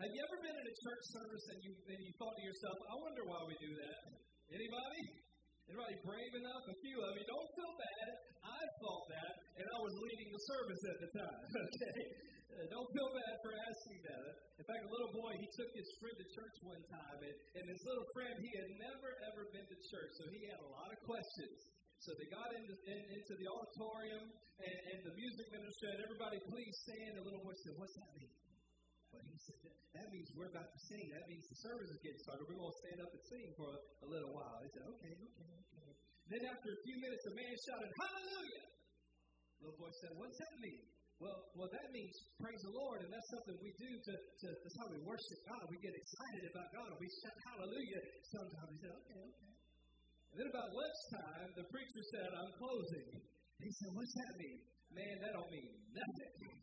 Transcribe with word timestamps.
Have 0.00 0.08
you 0.16 0.22
ever 0.24 0.40
been 0.40 0.56
in 0.56 0.64
a 0.64 0.76
church 0.80 1.04
service 1.12 1.44
and 1.52 1.60
you 1.60 1.76
and 1.76 2.00
you 2.00 2.08
thought 2.16 2.32
to 2.32 2.40
yourself, 2.40 2.72
I 2.88 2.96
wonder 3.04 3.20
why 3.28 3.44
we 3.44 3.52
do 3.60 3.68
that? 3.84 4.00
Anybody? 4.48 5.04
Anybody 5.68 5.96
brave 6.00 6.32
enough? 6.40 6.64
A 6.72 6.76
few 6.80 6.96
of 7.04 7.12
you. 7.20 7.24
Don't 7.28 7.50
feel 7.52 7.74
bad. 7.76 8.08
I 8.40 8.62
thought 8.80 9.04
that, 9.12 9.32
and 9.60 9.66
I 9.68 9.78
was 9.84 9.92
leading 10.00 10.32
the 10.32 10.42
service 10.48 10.82
at 10.88 10.98
the 11.04 11.10
time. 11.20 11.40
Okay? 11.68 12.00
Uh, 12.50 12.66
don't 12.72 12.90
feel 12.96 13.12
bad 13.12 13.34
for 13.44 13.52
asking 13.54 14.00
that. 14.08 14.26
In 14.58 14.64
fact, 14.66 14.82
a 14.82 14.90
little 14.90 15.12
boy, 15.14 15.36
he 15.38 15.46
took 15.54 15.70
his 15.70 15.86
friend 16.02 16.16
to 16.18 16.26
church 16.34 16.56
one 16.66 16.82
time, 16.90 17.18
and, 17.22 17.36
and 17.60 17.64
his 17.70 17.78
little 17.86 18.08
friend, 18.10 18.34
he 18.42 18.50
had 18.56 18.68
never, 18.80 19.10
ever 19.30 19.52
been 19.54 19.62
to 19.68 19.78
church, 19.86 20.10
so 20.18 20.26
he 20.34 20.50
had 20.50 20.58
a 20.58 20.70
lot 20.74 20.90
of 20.90 20.98
questions. 21.06 21.56
So 22.02 22.10
they 22.18 22.26
got 22.26 22.50
into, 22.56 22.74
in, 22.90 23.00
into 23.20 23.34
the 23.38 23.46
auditorium, 23.46 24.34
and, 24.64 24.76
and 24.96 24.98
the 25.06 25.14
music 25.14 25.46
minister 25.54 25.92
said, 25.92 26.02
Everybody, 26.02 26.42
please 26.48 26.74
stand. 26.88 27.20
The 27.20 27.24
little 27.28 27.44
boy 27.44 27.54
said, 27.62 27.78
What's 27.78 27.94
that 28.00 28.10
mean? 28.18 28.49
Said, 29.10 29.58
That 29.96 30.06
means 30.14 30.30
we're 30.38 30.52
about 30.52 30.70
to 30.70 30.80
sing. 30.86 31.10
That 31.10 31.26
means 31.26 31.42
the 31.50 31.58
service 31.66 31.90
is 31.90 32.00
getting 32.04 32.22
started. 32.22 32.46
We're 32.46 32.60
going 32.60 32.70
to 32.70 32.80
stand 32.86 32.98
up 33.02 33.10
and 33.10 33.24
sing 33.26 33.46
for 33.58 33.68
a, 33.74 33.78
a 34.06 34.08
little 34.08 34.32
while. 34.36 34.58
He 34.62 34.70
said, 34.70 34.84
Okay, 34.86 35.14
okay, 35.18 35.50
okay. 35.66 35.90
Then 36.30 36.42
after 36.46 36.68
a 36.70 36.80
few 36.86 36.96
minutes, 37.02 37.22
the 37.26 37.34
man 37.34 37.54
shouted, 37.58 37.90
Hallelujah! 37.90 38.66
The 38.70 39.60
little 39.66 39.78
boy 39.82 39.92
said, 39.98 40.12
What's 40.14 40.38
that 40.38 40.54
mean? 40.62 40.84
Well, 41.20 41.36
well, 41.52 41.68
that 41.68 41.88
means 41.92 42.16
praise 42.40 42.62
the 42.64 42.72
Lord, 42.72 43.04
and 43.04 43.12
that's 43.12 43.28
something 43.28 43.52
we 43.60 43.76
do 43.76 43.92
to, 43.92 44.14
to 44.16 44.46
that's 44.56 44.76
how 44.80 44.88
we 44.88 45.04
worship 45.04 45.40
God. 45.44 45.68
We 45.68 45.76
get 45.84 45.92
excited 45.92 46.48
about 46.48 46.68
God, 46.72 46.88
and 46.96 46.96
we 46.96 47.08
shout 47.20 47.36
hallelujah. 47.44 48.00
Sometimes 48.24 48.68
he 48.72 48.78
said, 48.80 48.92
okay, 49.04 49.20
okay. 49.20 49.52
And 50.32 50.36
then 50.40 50.48
about 50.48 50.72
lunchtime, 50.72 51.48
the 51.60 51.66
preacher 51.68 52.02
said, 52.16 52.28
I'm 52.32 52.52
closing. 52.56 53.08
He 53.60 53.68
said, 53.68 53.90
what's 53.92 54.14
that 54.16 54.32
mean? 54.40 54.58
Man, 54.96 55.14
that 55.20 55.32
don't 55.36 55.50
mean 55.52 55.68
nothing. 55.92 56.59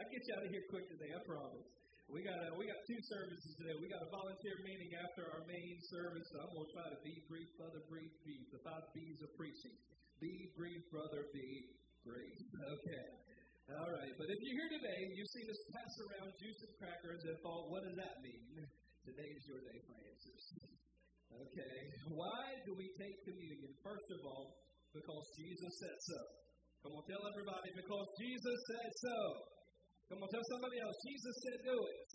I 0.00 0.08
get 0.08 0.24
you 0.24 0.32
out 0.32 0.48
of 0.48 0.50
here 0.56 0.64
quick 0.72 0.88
today, 0.88 1.12
I 1.12 1.20
promise. 1.28 1.68
We 2.08 2.24
got 2.24 2.40
a, 2.40 2.56
we 2.56 2.64
got 2.64 2.80
two 2.88 2.96
services 3.04 3.52
today. 3.60 3.76
We 3.76 3.92
got 3.92 4.00
a 4.00 4.08
volunteer 4.08 4.56
meeting 4.64 4.96
after 4.96 5.28
our 5.28 5.44
main 5.44 5.76
service. 5.92 6.24
So 6.32 6.40
I'm 6.40 6.56
gonna 6.56 6.72
try 6.72 6.88
to 6.88 7.00
be 7.04 7.20
brief, 7.28 7.52
brother, 7.60 7.84
brief, 7.84 8.08
brief. 8.24 8.48
The 8.48 8.64
five 8.64 8.88
B's 8.96 9.20
of 9.20 9.28
preaching. 9.36 9.76
Be 10.16 10.56
brief, 10.56 10.80
brother, 10.88 11.28
be 11.36 11.76
brief. 12.00 12.32
Okay. 12.80 13.06
All 13.76 13.92
right. 13.92 14.14
But 14.16 14.26
if 14.32 14.38
you're 14.40 14.58
here 14.64 14.72
today, 14.72 15.00
you've 15.14 15.32
seen 15.36 15.46
us 15.46 15.60
pass 15.68 15.92
around 16.02 16.32
juice 16.40 16.58
and 16.64 16.72
crackers 16.80 17.22
and 17.22 17.36
thought, 17.44 17.68
what 17.68 17.84
does 17.86 17.94
that 18.00 18.18
mean? 18.24 18.66
Today 19.06 19.30
is 19.30 19.46
your 19.46 19.62
day 19.62 19.78
for 19.86 19.94
answers. 19.94 20.44
Okay. 21.30 21.76
Why 22.10 22.58
do 22.66 22.74
we 22.74 22.90
take 22.98 23.14
communion? 23.22 23.70
First 23.86 24.10
of 24.10 24.20
all, 24.26 24.58
because 24.90 25.24
Jesus 25.38 25.70
said 25.78 25.98
so. 26.02 26.20
Come 26.82 26.98
on, 26.98 27.04
tell 27.06 27.22
everybody, 27.22 27.70
because 27.78 28.06
Jesus 28.18 28.58
said 28.74 28.90
so. 29.06 29.18
Come 30.10 30.26
on, 30.26 30.28
tell 30.34 30.46
somebody 30.50 30.74
else. 30.82 30.96
Jesus 31.06 31.34
said 31.38 31.58
do 31.70 31.78
it. 31.86 32.10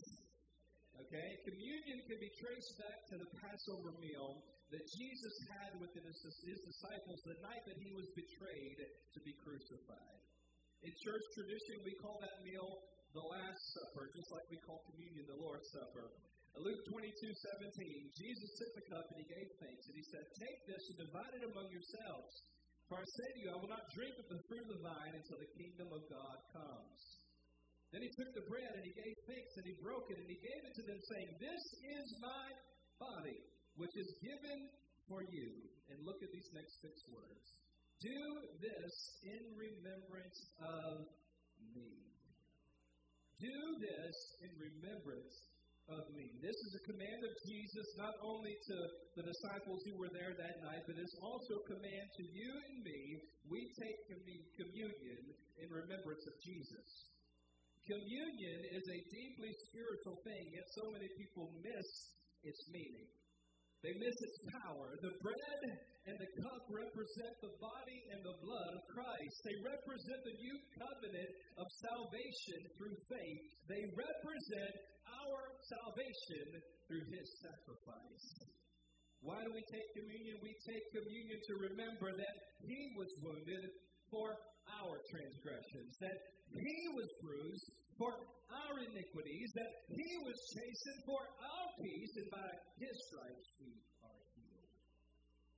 Okay? 1.00 1.30
Communion 1.48 2.00
can 2.12 2.20
be 2.20 2.32
traced 2.44 2.76
back 2.76 3.00
to 3.08 3.16
the 3.24 3.30
Passover 3.40 3.96
meal 4.04 4.44
that 4.68 4.84
Jesus 4.84 5.36
had 5.56 5.72
with 5.80 5.96
his, 5.96 6.04
his 6.44 6.60
disciples 6.60 7.20
the 7.24 7.40
night 7.40 7.64
that 7.64 7.80
he 7.80 7.96
was 7.96 8.04
betrayed 8.12 8.80
to 9.16 9.20
be 9.24 9.32
crucified. 9.40 10.20
In 10.84 10.92
church 11.08 11.26
tradition, 11.40 11.88
we 11.88 11.96
call 12.04 12.20
that 12.20 12.44
meal 12.44 12.68
the 13.16 13.24
Last 13.32 13.64
Supper, 13.80 14.12
just 14.12 14.28
like 14.28 14.44
we 14.52 14.60
call 14.68 14.84
communion 14.92 15.24
the 15.32 15.40
Lord's 15.40 15.72
Supper. 15.72 16.12
Luke 16.60 16.84
22, 16.92 17.00
17, 17.00 18.12
Jesus 18.12 18.50
took 18.60 18.72
the 18.76 18.86
cup 18.92 19.08
and 19.08 19.24
he 19.24 19.28
gave 19.28 19.48
thanks, 19.64 19.84
and 19.88 19.96
he 19.96 20.06
said, 20.12 20.24
Take 20.36 20.60
this 20.68 20.84
and 20.92 20.98
divide 21.00 21.34
it 21.36 21.48
among 21.48 21.68
yourselves. 21.72 22.32
For 22.92 23.00
I 23.00 23.08
say 23.08 23.28
to 23.32 23.40
you, 23.40 23.50
I 23.56 23.58
will 23.60 23.72
not 23.72 23.88
drink 23.96 24.16
of 24.20 24.28
the 24.28 24.40
fruit 24.52 24.68
of 24.68 24.72
the 24.76 24.84
vine 24.84 25.14
until 25.16 25.40
the 25.40 25.52
kingdom 25.56 25.90
of 25.96 26.02
God 26.12 26.38
comes. 26.52 27.05
Then 27.96 28.04
he 28.04 28.12
took 28.12 28.28
the 28.36 28.44
bread 28.52 28.76
and 28.76 28.84
he 28.84 28.92
gave 28.92 29.16
thanks 29.24 29.56
and 29.56 29.64
he 29.64 29.72
broke 29.80 30.12
it 30.12 30.20
and 30.20 30.28
he 30.28 30.36
gave 30.36 30.62
it 30.68 30.76
to 30.76 30.84
them, 30.84 31.00
saying, 31.00 31.32
This 31.40 31.64
is 31.96 32.06
my 32.20 32.52
body, 33.00 33.40
which 33.80 33.96
is 33.96 34.12
given 34.20 34.68
for 35.08 35.24
you. 35.24 35.64
And 35.88 36.04
look 36.04 36.20
at 36.20 36.28
these 36.36 36.52
next 36.52 36.76
six 36.84 36.92
words 37.08 37.48
Do 38.04 38.20
this 38.60 38.96
in 39.24 39.48
remembrance 39.56 40.36
of 40.60 41.08
me. 41.72 42.04
Do 43.40 43.56
this 43.80 44.16
in 44.44 44.52
remembrance 44.60 45.36
of 45.88 46.04
me. 46.12 46.36
This 46.44 46.60
is 46.68 46.72
a 46.76 46.84
command 46.92 47.24
of 47.24 47.32
Jesus 47.48 47.88
not 47.96 48.20
only 48.20 48.60
to 48.60 48.78
the 49.16 49.24
disciples 49.24 49.88
who 49.88 49.96
were 49.96 50.12
there 50.12 50.36
that 50.36 50.60
night, 50.68 50.84
but 50.84 51.00
it's 51.00 51.16
also 51.24 51.64
a 51.64 51.68
command 51.72 52.12
to 52.12 52.24
you 52.28 52.52
and 52.60 52.84
me. 52.84 53.24
We 53.48 53.72
take 53.80 54.04
communion 54.60 55.32
in 55.64 55.68
remembrance 55.72 56.28
of 56.28 56.36
Jesus. 56.44 57.15
Communion 57.86 58.60
is 58.74 58.86
a 58.90 59.00
deeply 59.14 59.52
spiritual 59.70 60.18
thing, 60.26 60.44
yet 60.50 60.66
so 60.74 60.90
many 60.90 61.06
people 61.22 61.54
miss 61.62 61.90
its 62.42 62.62
meaning. 62.74 63.06
They 63.86 63.94
miss 64.02 64.18
its 64.18 64.40
power. 64.66 64.98
The 64.98 65.14
bread 65.22 65.62
and 66.10 66.18
the 66.18 66.32
cup 66.42 66.66
represent 66.66 67.34
the 67.46 67.54
body 67.62 68.00
and 68.10 68.26
the 68.26 68.38
blood 68.42 68.72
of 68.74 68.82
Christ. 68.90 69.36
They 69.46 69.58
represent 69.62 70.20
the 70.26 70.38
new 70.42 70.58
covenant 70.82 71.32
of 71.62 71.68
salvation 71.86 72.60
through 72.74 72.98
faith. 73.06 73.42
They 73.70 73.84
represent 73.94 74.74
our 75.06 75.42
salvation 75.70 76.46
through 76.90 77.06
his 77.06 77.28
sacrifice. 77.46 78.26
Why 79.22 79.46
do 79.46 79.54
we 79.54 79.62
take 79.70 79.90
communion? 79.94 80.42
We 80.42 80.58
take 80.66 80.86
communion 80.90 81.38
to 81.38 81.54
remember 81.70 82.10
that 82.18 82.36
he 82.66 82.82
was 82.98 83.10
wounded 83.22 83.66
for 84.10 84.34
our 84.82 85.00
transgressions, 85.08 85.94
that 86.02 86.18
he 86.52 86.80
was 86.96 87.10
bruised 87.22 87.68
for 87.98 88.12
our 88.52 88.76
iniquities, 88.80 89.50
that 89.56 89.72
he 89.90 90.10
was 90.24 90.38
chastened 90.54 91.02
for 91.08 91.22
our 91.22 91.68
peace, 91.82 92.14
and 92.20 92.30
by 92.32 92.50
his 92.80 92.96
stripes 93.10 93.48
we 93.60 93.72
are 94.04 94.22
healed. 94.36 94.72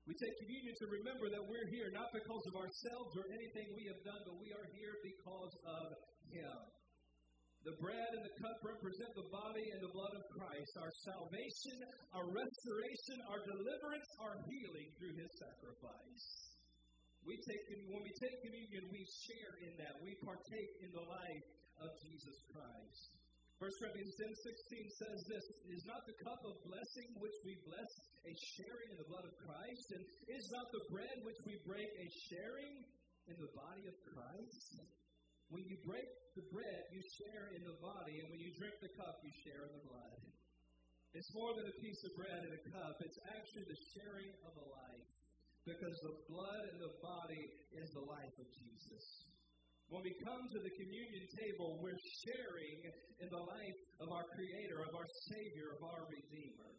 We 0.08 0.14
take 0.16 0.36
communion 0.40 0.76
to 0.80 0.88
remember 0.88 1.28
that 1.34 1.44
we're 1.44 1.70
here 1.74 1.92
not 1.92 2.10
because 2.16 2.44
of 2.48 2.56
ourselves 2.56 3.12
or 3.20 3.26
anything 3.28 3.76
we 3.76 3.90
have 3.92 4.02
done, 4.08 4.22
but 4.24 4.38
we 4.40 4.56
are 4.56 4.68
here 4.72 4.96
because 5.04 5.54
of 5.68 5.88
him. 6.32 6.58
The 7.68 7.76
bread 7.84 8.16
and 8.16 8.24
the 8.24 8.38
cup 8.40 8.64
represent 8.64 9.12
the 9.12 9.28
body 9.28 9.68
and 9.76 9.84
the 9.84 9.92
blood 9.92 10.16
of 10.16 10.24
Christ, 10.32 10.72
our 10.80 10.94
salvation, 11.04 11.84
our 12.16 12.24
restoration, 12.24 13.18
our 13.28 13.44
deliverance, 13.44 14.08
our 14.24 14.40
healing 14.48 14.88
through 14.96 15.20
his 15.20 15.28
sacrifice. 15.36 16.57
We 17.28 17.36
take 17.44 17.60
communion. 17.68 17.92
when 17.92 18.04
we 18.08 18.16
take 18.16 18.40
communion, 18.40 18.88
we 18.88 19.04
share 19.28 19.54
in 19.68 19.76
that. 19.84 20.00
We 20.00 20.16
partake 20.24 20.72
in 20.80 20.96
the 20.96 21.04
life 21.04 21.48
of 21.84 21.92
Jesus 22.00 22.40
Christ. 22.56 23.20
1 23.60 23.68
Corinthians 23.84 24.16
10 24.16 24.32
16 24.32 25.02
says 25.02 25.20
this 25.28 25.46
Is 25.76 25.84
not 25.84 26.08
the 26.08 26.16
cup 26.24 26.40
of 26.48 26.56
blessing 26.64 27.10
which 27.20 27.36
we 27.44 27.60
bless 27.68 27.92
a 28.24 28.34
sharing 28.56 28.96
in 28.96 28.98
the 29.04 29.10
blood 29.12 29.28
of 29.28 29.36
Christ? 29.44 29.86
And 29.92 30.08
is 30.32 30.48
not 30.56 30.72
the 30.72 30.88
bread 30.88 31.20
which 31.28 31.42
we 31.44 31.60
break 31.68 31.92
a 32.00 32.08
sharing 32.32 32.80
in 33.28 33.36
the 33.36 33.52
body 33.52 33.84
of 33.92 33.96
Christ? 34.08 34.88
When 35.52 35.68
you 35.68 35.76
break 35.84 36.08
the 36.32 36.48
bread, 36.48 36.82
you 36.96 37.04
share 37.20 37.52
in 37.60 37.64
the 37.68 37.76
body, 37.84 38.24
and 38.24 38.32
when 38.32 38.40
you 38.40 38.56
drink 38.56 38.80
the 38.80 38.94
cup, 38.96 39.20
you 39.20 39.34
share 39.44 39.68
in 39.68 39.74
the 39.76 39.84
blood. 39.84 40.20
It's 41.12 41.32
more 41.36 41.52
than 41.60 41.68
a 41.68 41.76
piece 41.84 42.02
of 42.08 42.12
bread 42.16 42.40
and 42.40 42.56
a 42.56 42.64
cup, 42.72 42.96
it's 43.04 43.20
actually 43.36 43.68
the 43.68 43.80
sharing 43.96 44.32
of 44.48 44.54
a 44.60 44.66
life 44.70 45.17
because 45.68 45.96
the 46.00 46.16
blood 46.32 46.64
and 46.72 46.80
the 46.80 46.96
body 47.04 47.44
is 47.76 47.88
the 47.92 48.06
life 48.08 48.36
of 48.40 48.48
Jesus. 48.56 49.04
When 49.92 50.04
we 50.04 50.16
come 50.24 50.44
to 50.48 50.60
the 50.64 50.74
communion 50.80 51.26
table, 51.32 51.80
we're 51.84 52.00
sharing 52.24 52.80
in 53.20 53.28
the 53.28 53.44
life 53.44 53.80
of 54.04 54.08
our 54.12 54.24
Creator, 54.32 54.84
of 54.84 54.94
our 54.96 55.10
Savior, 55.32 55.76
of 55.76 55.82
our 55.84 56.04
Redeemer. 56.08 56.72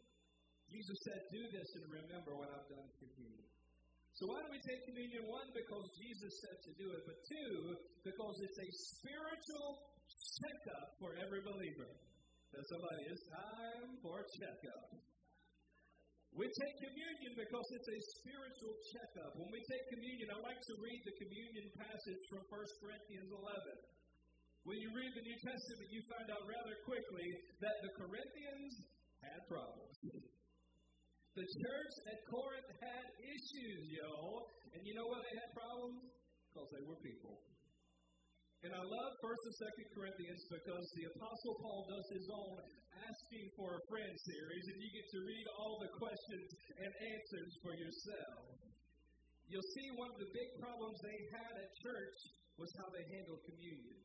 Jesus 0.69 0.97
said, 1.09 1.21
Do 1.32 1.43
this 1.53 1.69
and 1.81 1.84
remember 1.88 2.37
what 2.37 2.53
I've 2.53 2.69
done 2.69 2.88
for 3.00 3.09
you. 3.16 3.32
So, 4.16 4.28
why 4.28 4.44
do 4.44 4.49
we 4.53 4.60
take 4.60 4.82
communion? 4.88 5.25
One, 5.25 5.49
because 5.56 5.87
Jesus 5.97 6.32
said 6.44 6.59
to 6.69 6.72
do 6.76 6.87
it, 6.91 7.03
but 7.09 7.16
two, 7.28 7.55
because 8.05 8.37
it's 8.44 8.60
a 8.60 8.70
spiritual 8.99 9.69
checkup 10.43 10.87
for 11.00 11.16
every 11.16 11.41
believer. 11.41 11.88
Tell 12.52 12.67
somebody, 12.67 13.02
it's 13.08 13.25
time 13.31 13.88
for 14.05 14.20
checkup. 14.37 14.84
We 16.37 16.47
take 16.47 16.77
communion 16.81 17.33
because 17.35 17.67
it's 17.73 17.91
a 17.91 18.01
spiritual 18.21 18.75
checkup. 18.93 19.33
When 19.41 19.51
we 19.51 19.61
take 19.65 19.85
communion, 19.93 20.29
I 20.33 20.39
like 20.45 20.61
to 20.61 20.75
read 20.79 21.01
the 21.03 21.17
communion 21.17 21.67
passage 21.77 22.23
from 22.29 22.43
1 22.47 22.81
Corinthians 22.85 23.31
11. 23.33 23.45
When 24.69 24.79
you 24.79 24.93
read 24.93 25.13
the 25.17 25.25
New 25.25 25.39
Testament, 25.41 25.89
you 25.89 26.01
find 26.13 26.29
out 26.29 26.45
rather 26.45 26.77
quickly 26.85 27.29
that 27.65 27.77
the 27.81 27.93
Corinthians 27.97 28.73
had 29.25 29.41
problems. 29.49 29.97
The 31.39 31.47
church 31.47 31.95
at 32.11 32.19
Corinth 32.27 32.67
had 32.83 33.07
issues, 33.23 33.83
yo. 33.95 34.43
And 34.75 34.83
you 34.83 34.91
know 34.99 35.07
why 35.07 35.23
they 35.23 35.39
had 35.39 35.55
problems? 35.55 36.03
Because 36.51 36.67
they 36.75 36.83
were 36.83 36.99
people. 36.99 37.39
And 38.66 38.75
I 38.75 38.82
love 38.82 39.10
1st 39.22 39.43
and 39.46 39.56
2nd 39.70 39.87
Corinthians 39.94 40.43
because 40.50 40.87
the 40.99 41.06
Apostle 41.14 41.55
Paul 41.62 41.87
does 41.94 42.06
his 42.10 42.26
own 42.26 42.58
asking 43.06 43.46
for 43.55 43.78
a 43.78 43.82
friend 43.87 44.14
series, 44.19 44.64
and 44.66 44.76
you 44.82 44.90
get 44.90 45.06
to 45.14 45.20
read 45.22 45.46
all 45.55 45.78
the 45.78 45.93
questions 45.94 46.49
and 46.75 46.90
answers 46.90 47.52
for 47.62 47.72
yourself. 47.78 48.58
You'll 49.46 49.70
see 49.78 49.88
one 49.94 50.10
of 50.10 50.19
the 50.19 50.31
big 50.34 50.50
problems 50.58 50.99
they 51.06 51.19
had 51.38 51.52
at 51.55 51.70
church 51.87 52.19
was 52.58 52.69
how 52.82 52.90
they 52.90 53.06
handled 53.14 53.40
communion. 53.46 53.99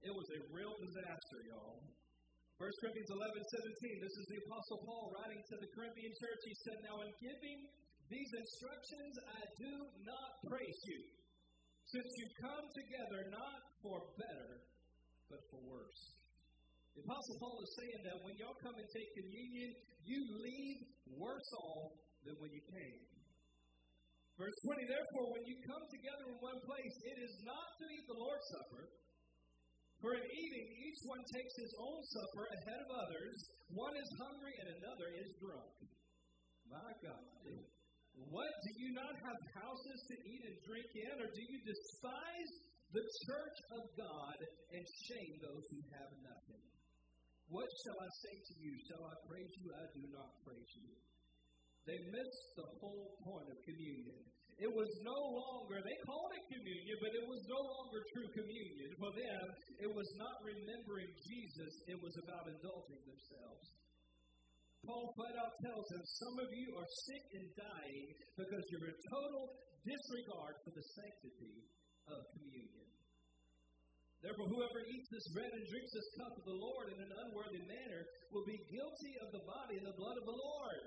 It 0.00 0.14
was 0.16 0.28
a 0.32 0.40
real 0.48 0.72
disaster, 0.80 1.38
y'all. 1.52 1.84
1 2.58 2.66
Corinthians 2.82 3.12
11, 3.12 3.20
17. 3.20 4.02
This 4.02 4.16
is 4.18 4.26
the 4.32 4.40
Apostle 4.48 4.80
Paul 4.82 5.14
writing 5.14 5.38
to 5.44 5.56
the 5.62 5.70
Corinthian 5.76 6.10
church. 6.16 6.40
He 6.42 6.56
said, 6.64 6.76
Now 6.82 6.96
in 7.06 7.12
giving 7.22 7.58
these 8.10 8.30
instructions, 8.34 9.14
I 9.30 9.42
do 9.60 9.72
not 10.02 10.30
praise 10.48 10.80
you, 10.88 11.00
since 11.88 12.10
you 12.20 12.26
come 12.36 12.64
together 12.76 13.20
not 13.32 13.58
for 13.80 13.96
better, 14.20 14.60
but 15.32 15.40
for 15.48 15.60
worse. 15.64 16.02
The 16.92 17.00
Apostle 17.00 17.36
Paul 17.40 17.56
is 17.64 17.72
saying 17.80 18.00
that 18.04 18.18
when 18.26 18.34
y'all 18.36 18.58
come 18.60 18.76
and 18.76 18.88
take 18.92 19.08
communion, 19.16 19.72
you 20.04 20.20
leave 20.36 20.78
worse 21.16 21.50
off 21.56 21.96
than 22.28 22.36
when 22.44 22.52
you 22.52 22.60
came. 22.68 23.00
Verse 24.36 24.54
20, 24.68 24.84
therefore, 24.86 25.26
when 25.34 25.44
you 25.48 25.56
come 25.64 25.84
together 25.90 26.26
in 26.30 26.38
one 26.38 26.60
place, 26.62 26.94
it 27.08 27.18
is 27.24 27.34
not 27.42 27.68
to 27.80 27.84
eat 27.90 28.04
the 28.06 28.18
Lord's 28.20 28.46
Supper. 28.52 28.84
For 29.98 30.14
in 30.14 30.22
eating, 30.22 30.66
each 30.86 31.00
one 31.10 31.24
takes 31.26 31.54
his 31.58 31.72
own 31.74 31.98
supper 32.06 32.46
ahead 32.46 32.80
of 32.86 32.90
others. 33.02 33.34
One 33.74 33.94
is 33.98 34.08
hungry 34.14 34.54
and 34.62 34.68
another 34.78 35.08
is 35.10 35.28
drunk. 35.42 35.74
My 36.70 36.90
God. 37.02 37.77
What? 38.26 38.52
Do 38.66 38.70
you 38.82 38.90
not 38.92 39.14
have 39.14 39.40
houses 39.62 39.98
to 40.10 40.16
eat 40.26 40.42
and 40.42 40.58
drink 40.66 40.90
in? 40.98 41.14
Or 41.22 41.30
do 41.30 41.42
you 41.42 41.58
despise 41.62 42.52
the 42.90 43.04
church 43.28 43.58
of 43.78 43.82
God 43.94 44.38
and 44.74 44.84
shame 45.06 45.34
those 45.38 45.64
who 45.70 45.80
have 45.94 46.10
nothing? 46.26 46.64
What 47.48 47.68
shall 47.86 47.98
I 48.02 48.10
say 48.28 48.36
to 48.36 48.54
you? 48.60 48.72
Shall 48.90 49.04
I 49.08 49.14
praise 49.24 49.52
you? 49.56 49.72
I 49.72 49.86
do 49.96 50.04
not 50.12 50.30
praise 50.44 50.72
you. 50.76 50.92
They 51.88 51.96
missed 52.12 52.48
the 52.60 52.68
whole 52.84 53.16
point 53.24 53.48
of 53.48 53.56
communion. 53.64 54.20
It 54.58 54.68
was 54.68 54.90
no 55.06 55.14
longer, 55.14 55.78
they 55.80 55.98
called 56.02 56.34
it 56.34 56.44
communion, 56.50 56.96
but 56.98 57.14
it 57.14 57.24
was 57.30 57.40
no 57.46 57.62
longer 57.62 58.02
true 58.10 58.28
communion. 58.34 58.90
For 58.98 59.14
them, 59.14 59.44
it 59.86 59.90
was 59.94 60.10
not 60.18 60.34
remembering 60.42 61.08
Jesus, 61.24 61.72
it 61.86 61.96
was 62.02 62.12
about 62.18 62.50
indulging 62.50 63.00
themselves. 63.06 63.64
Paul 64.86 65.10
flat 65.18 65.34
out 65.38 65.54
tells 65.62 65.86
them, 65.90 66.04
Some 66.04 66.36
of 66.38 66.48
you 66.54 66.68
are 66.78 66.90
sick 67.08 67.24
and 67.34 67.48
dying 67.58 68.06
because 68.38 68.64
you're 68.70 68.88
in 68.90 68.98
total 69.10 69.44
disregard 69.82 70.54
for 70.62 70.72
the 70.74 70.84
sanctity 70.94 71.66
of 72.06 72.18
communion. 72.38 72.86
Therefore, 74.22 74.50
whoever 74.50 74.82
eats 74.82 75.08
this 75.14 75.28
bread 75.30 75.52
and 75.54 75.66
drinks 75.70 75.94
this 75.94 76.10
cup 76.18 76.34
of 76.34 76.44
the 76.46 76.58
Lord 76.58 76.90
in 76.90 76.98
an 76.98 77.12
unworthy 77.22 77.62
manner 77.62 78.02
will 78.34 78.46
be 78.46 78.58
guilty 78.66 79.14
of 79.22 79.30
the 79.30 79.46
body 79.46 79.78
and 79.78 79.86
the 79.86 79.94
blood 79.94 80.18
of 80.18 80.26
the 80.26 80.34
Lord. 80.34 80.82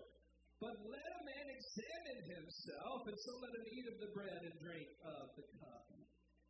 But 0.60 0.76
let 0.84 1.12
a 1.16 1.26
man 1.26 1.48
examine 1.48 2.22
himself, 2.28 3.00
and 3.08 3.18
so 3.18 3.32
let 3.40 3.56
him 3.56 3.66
eat 3.72 3.88
of 3.88 3.98
the 4.04 4.12
bread 4.14 4.42
and 4.46 4.56
drink 4.60 4.88
of 5.08 5.26
the 5.40 5.48
cup. 5.58 5.82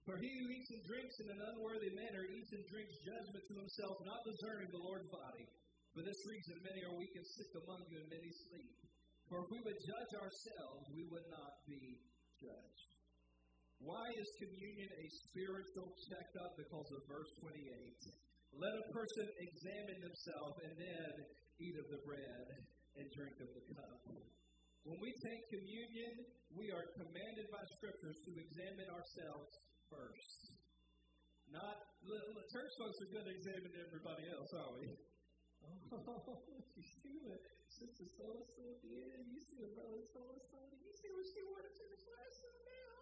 For 0.05 0.17
he 0.17 0.27
who 0.27 0.49
eats 0.49 0.71
and 0.73 0.83
drinks 0.89 1.15
in 1.21 1.29
an 1.29 1.41
unworthy 1.53 1.93
manner 1.93 2.25
eats 2.25 2.51
and 2.57 2.65
drinks 2.67 2.97
judgment 3.05 3.45
to 3.45 3.55
himself, 3.55 3.95
not 4.01 4.25
discerning 4.25 4.73
the 4.73 4.81
Lord's 4.81 5.07
body. 5.13 5.45
For 5.91 6.07
this 6.07 6.23
reason, 6.23 6.55
many 6.63 6.87
are 6.87 6.95
weak 6.95 7.11
and 7.19 7.27
sick 7.27 7.51
among 7.51 7.83
you, 7.91 7.99
and 7.99 8.07
many 8.07 8.31
sleep. 8.47 8.79
For 9.27 9.43
if 9.43 9.47
we 9.51 9.59
would 9.59 9.79
judge 9.83 10.13
ourselves, 10.23 10.87
we 10.95 11.03
would 11.11 11.27
not 11.27 11.59
be 11.67 11.99
judged. 12.39 12.89
Why 13.83 14.07
is 14.15 14.27
communion 14.39 14.87
a 14.87 15.07
spiritual 15.27 15.91
checkup? 16.07 16.55
Because 16.55 16.87
of 16.95 17.01
verse 17.11 17.31
28. 17.43 17.59
Let 18.55 18.71
a 18.71 18.91
person 18.95 19.27
examine 19.39 19.99
himself 19.99 20.53
and 20.63 20.73
then 20.79 21.11
eat 21.59 21.75
of 21.75 21.87
the 21.91 22.03
bread 22.07 22.47
and 22.95 23.07
drink 23.11 23.35
of 23.43 23.51
the 23.51 23.65
cup. 23.75 23.99
When 24.87 24.99
we 24.99 25.11
take 25.23 25.43
communion, 25.51 26.13
we 26.55 26.71
are 26.71 26.87
commanded 26.95 27.47
by 27.51 27.63
scriptures 27.79 28.19
to 28.27 28.31
examine 28.39 28.89
ourselves 28.91 29.51
first. 29.91 30.39
Not 31.51 31.75
the 32.03 32.47
church 32.47 32.71
folks 32.79 32.99
are 33.03 33.11
good 33.11 33.27
at 33.27 33.35
examining 33.35 33.75
everybody 33.75 34.25
else, 34.31 34.51
are 34.55 34.71
we? 34.79 34.87
Oh, 35.61 36.39
you 36.77 36.83
see 36.83 37.17
what 37.21 37.41
Sister 37.67 38.07
so 38.17 38.25
and 38.31 38.47
so 38.55 38.65
did? 38.81 39.21
You 39.27 39.39
see 39.43 39.57
what 39.61 39.71
Brother 39.77 40.03
so 40.09 40.21
and 40.31 40.41
so 40.49 40.57
did? 40.71 40.79
You 40.81 40.93
see 40.97 41.11
what 41.13 41.25
she 41.29 41.41
wanted 41.45 41.73
to 41.77 41.85
now? 42.65 42.93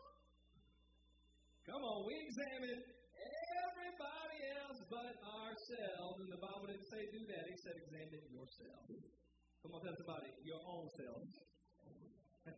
Come 1.69 1.81
on, 1.85 1.97
we 2.09 2.15
examine 2.17 2.81
everybody 2.81 4.39
else 4.57 4.79
but 4.89 5.13
ourselves. 5.21 6.17
And 6.25 6.31
the 6.33 6.41
Bible 6.41 6.65
didn't 6.65 6.89
say 6.89 7.01
do 7.13 7.21
that, 7.29 7.43
it 7.45 7.57
said 7.61 7.75
examine 7.77 8.25
yourself. 8.33 8.83
Come 9.61 9.71
on, 9.75 9.79
tell 9.85 9.97
somebody, 10.01 10.31
your 10.47 10.61
own 10.65 10.87
self. 10.97 11.23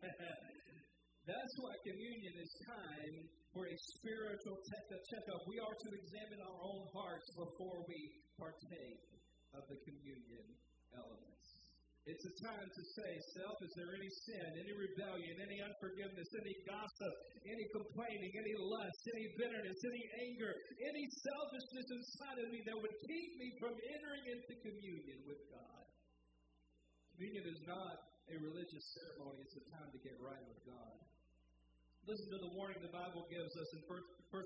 That's 1.28 1.54
why 1.60 1.72
communion 1.86 2.34
is 2.40 2.50
time 2.66 3.14
for 3.52 3.68
a 3.68 3.76
spiritual 4.00 4.58
checkup. 4.58 5.40
We 5.46 5.60
are 5.60 5.76
to 5.76 5.88
examine 5.92 6.40
our 6.42 6.58
own 6.66 6.82
hearts 6.96 7.28
before 7.36 7.84
we 7.84 7.98
partake 8.40 9.21
of 9.54 9.62
the 9.68 9.78
communion 9.84 10.46
elements. 10.96 11.32
It's 12.02 12.26
a 12.26 12.34
time 12.42 12.66
to 12.66 12.82
say, 12.98 13.10
Self, 13.38 13.62
is 13.62 13.70
there 13.78 13.94
any 13.94 14.10
sin, 14.26 14.58
any 14.58 14.74
rebellion, 14.74 15.38
any 15.38 15.62
unforgiveness, 15.62 16.26
any 16.34 16.56
gossip, 16.66 17.14
any 17.46 17.62
complaining, 17.70 18.32
any 18.34 18.54
lust, 18.58 19.00
any 19.14 19.30
bitterness, 19.38 19.78
any 19.86 20.04
anger, 20.26 20.50
any 20.82 21.04
selfishness 21.22 21.86
inside 21.94 22.38
of 22.42 22.50
me 22.50 22.58
that 22.66 22.74
would 22.74 22.96
keep 23.06 23.30
me 23.38 23.54
from 23.62 23.78
entering 23.78 24.24
into 24.34 24.52
communion 24.66 25.22
with 25.30 25.38
God? 25.46 25.84
Communion 27.14 27.46
is 27.54 27.62
not 27.70 27.94
a 28.34 28.36
religious 28.42 28.82
ceremony, 28.98 29.46
it's 29.46 29.54
a 29.62 29.64
time 29.70 29.86
to 29.94 30.00
get 30.02 30.18
right 30.18 30.42
with 30.42 30.58
God. 30.66 30.98
Listen 32.02 32.34
to 32.34 32.40
the 32.42 32.50
warning 32.58 32.82
the 32.82 32.90
Bible 32.90 33.30
gives 33.30 33.54
us 33.54 33.68
in 33.78 33.80
1 33.86 33.94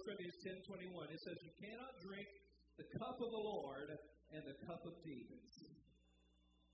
Corinthians 0.04 0.36
10 0.44 0.60
21. 0.68 1.08
It 1.08 1.20
says, 1.24 1.40
You 1.40 1.52
cannot 1.56 1.96
drink 2.04 2.28
the 2.76 2.88
cup 3.00 3.16
of 3.16 3.30
the 3.32 3.44
Lord 3.44 3.88
and 4.36 4.42
the 4.44 4.56
cup 4.68 4.84
of 4.84 4.94
demons. 5.00 5.54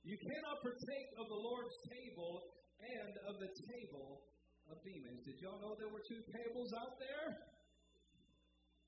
You 0.02 0.18
cannot 0.18 0.58
partake 0.66 1.10
of 1.14 1.26
the 1.30 1.40
Lord's 1.40 1.76
table 1.86 2.34
and 2.82 3.12
of 3.30 3.34
the 3.38 3.50
table 3.70 4.26
of 4.66 4.82
demons. 4.82 5.22
Did 5.22 5.38
y'all 5.38 5.62
know 5.62 5.78
there 5.78 5.94
were 5.94 6.02
two 6.02 6.22
tables 6.26 6.70
out 6.74 6.98
there? 6.98 7.26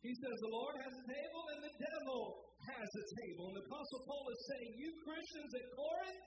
He 0.02 0.12
says 0.12 0.34
the 0.43 0.52
Lord 0.52 0.76
has 0.84 0.93
a 0.93 1.06
table 1.06 1.44
and 1.55 1.61
the 1.64 1.75
devil 1.81 2.20
has 2.61 2.88
a 2.93 3.05
table. 3.25 3.44
And 3.55 3.56
the 3.62 3.66
Apostle 3.70 4.02
Paul 4.05 4.26
is 4.28 4.40
saying, 4.52 4.70
You 4.76 4.90
Christians 5.00 5.52
at 5.55 5.66
Corinth, 5.72 6.22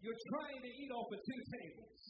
you're 0.00 0.22
trying 0.32 0.60
to 0.64 0.70
eat 0.70 0.90
off 0.94 1.10
of 1.12 1.20
two 1.20 1.42
tables. 1.60 2.00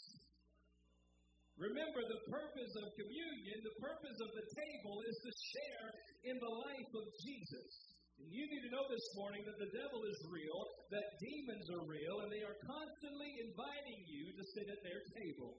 Remember, 1.58 2.00
the 2.00 2.22
purpose 2.30 2.72
of 2.78 2.86
communion, 2.96 3.56
the 3.60 3.76
purpose 3.84 4.18
of 4.22 4.30
the 4.32 4.46
table 4.48 4.96
is 5.04 5.16
to 5.20 5.32
share 5.52 5.88
in 6.30 6.36
the 6.40 6.52
life 6.68 6.92
of 6.94 7.04
Jesus. 7.20 7.89
You 8.28 8.44
need 8.44 8.62
to 8.68 8.72
know 8.74 8.84
this 8.92 9.08
morning 9.16 9.42
that 9.48 9.56
the 9.56 9.72
devil 9.72 10.04
is 10.04 10.18
real, 10.28 10.60
that 10.92 11.06
demons 11.16 11.66
are 11.72 11.84
real, 11.88 12.20
and 12.20 12.28
they 12.28 12.44
are 12.44 12.58
constantly 12.66 13.30
inviting 13.40 14.00
you 14.04 14.36
to 14.36 14.42
sit 14.52 14.66
at 14.68 14.80
their 14.84 15.00
table. 15.16 15.56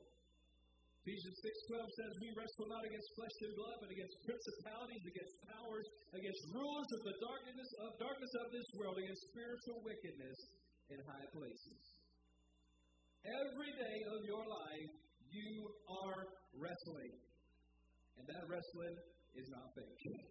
Ephesians 1.02 1.38
6:12 1.42 1.90
says, 1.98 2.12
"We 2.22 2.30
wrestle 2.38 2.70
not 2.70 2.86
against 2.86 3.10
flesh 3.18 3.38
and 3.42 3.56
blood, 3.58 3.78
but 3.82 3.90
against 3.90 4.22
principalities, 4.22 5.02
against 5.02 5.34
powers, 5.50 5.88
against 6.14 6.42
rulers 6.54 6.90
of 6.94 7.02
the 7.04 7.18
darkness 7.18 7.70
of 7.82 7.98
darkness 7.98 8.34
of 8.36 8.52
this 8.52 8.70
world, 8.78 8.98
against 9.02 9.22
spiritual 9.34 9.82
wickedness 9.82 10.38
in 10.90 11.00
high 11.02 11.26
places." 11.34 11.82
Every 13.26 13.72
day 13.74 13.98
of 14.14 14.26
your 14.26 14.46
life, 14.46 14.92
you 15.30 15.74
are 15.90 16.28
wrestling. 16.54 17.14
And 18.18 18.28
that 18.28 18.48
wrestling 18.48 18.98
is 19.34 19.50
not 19.50 19.74
fake. 19.74 20.28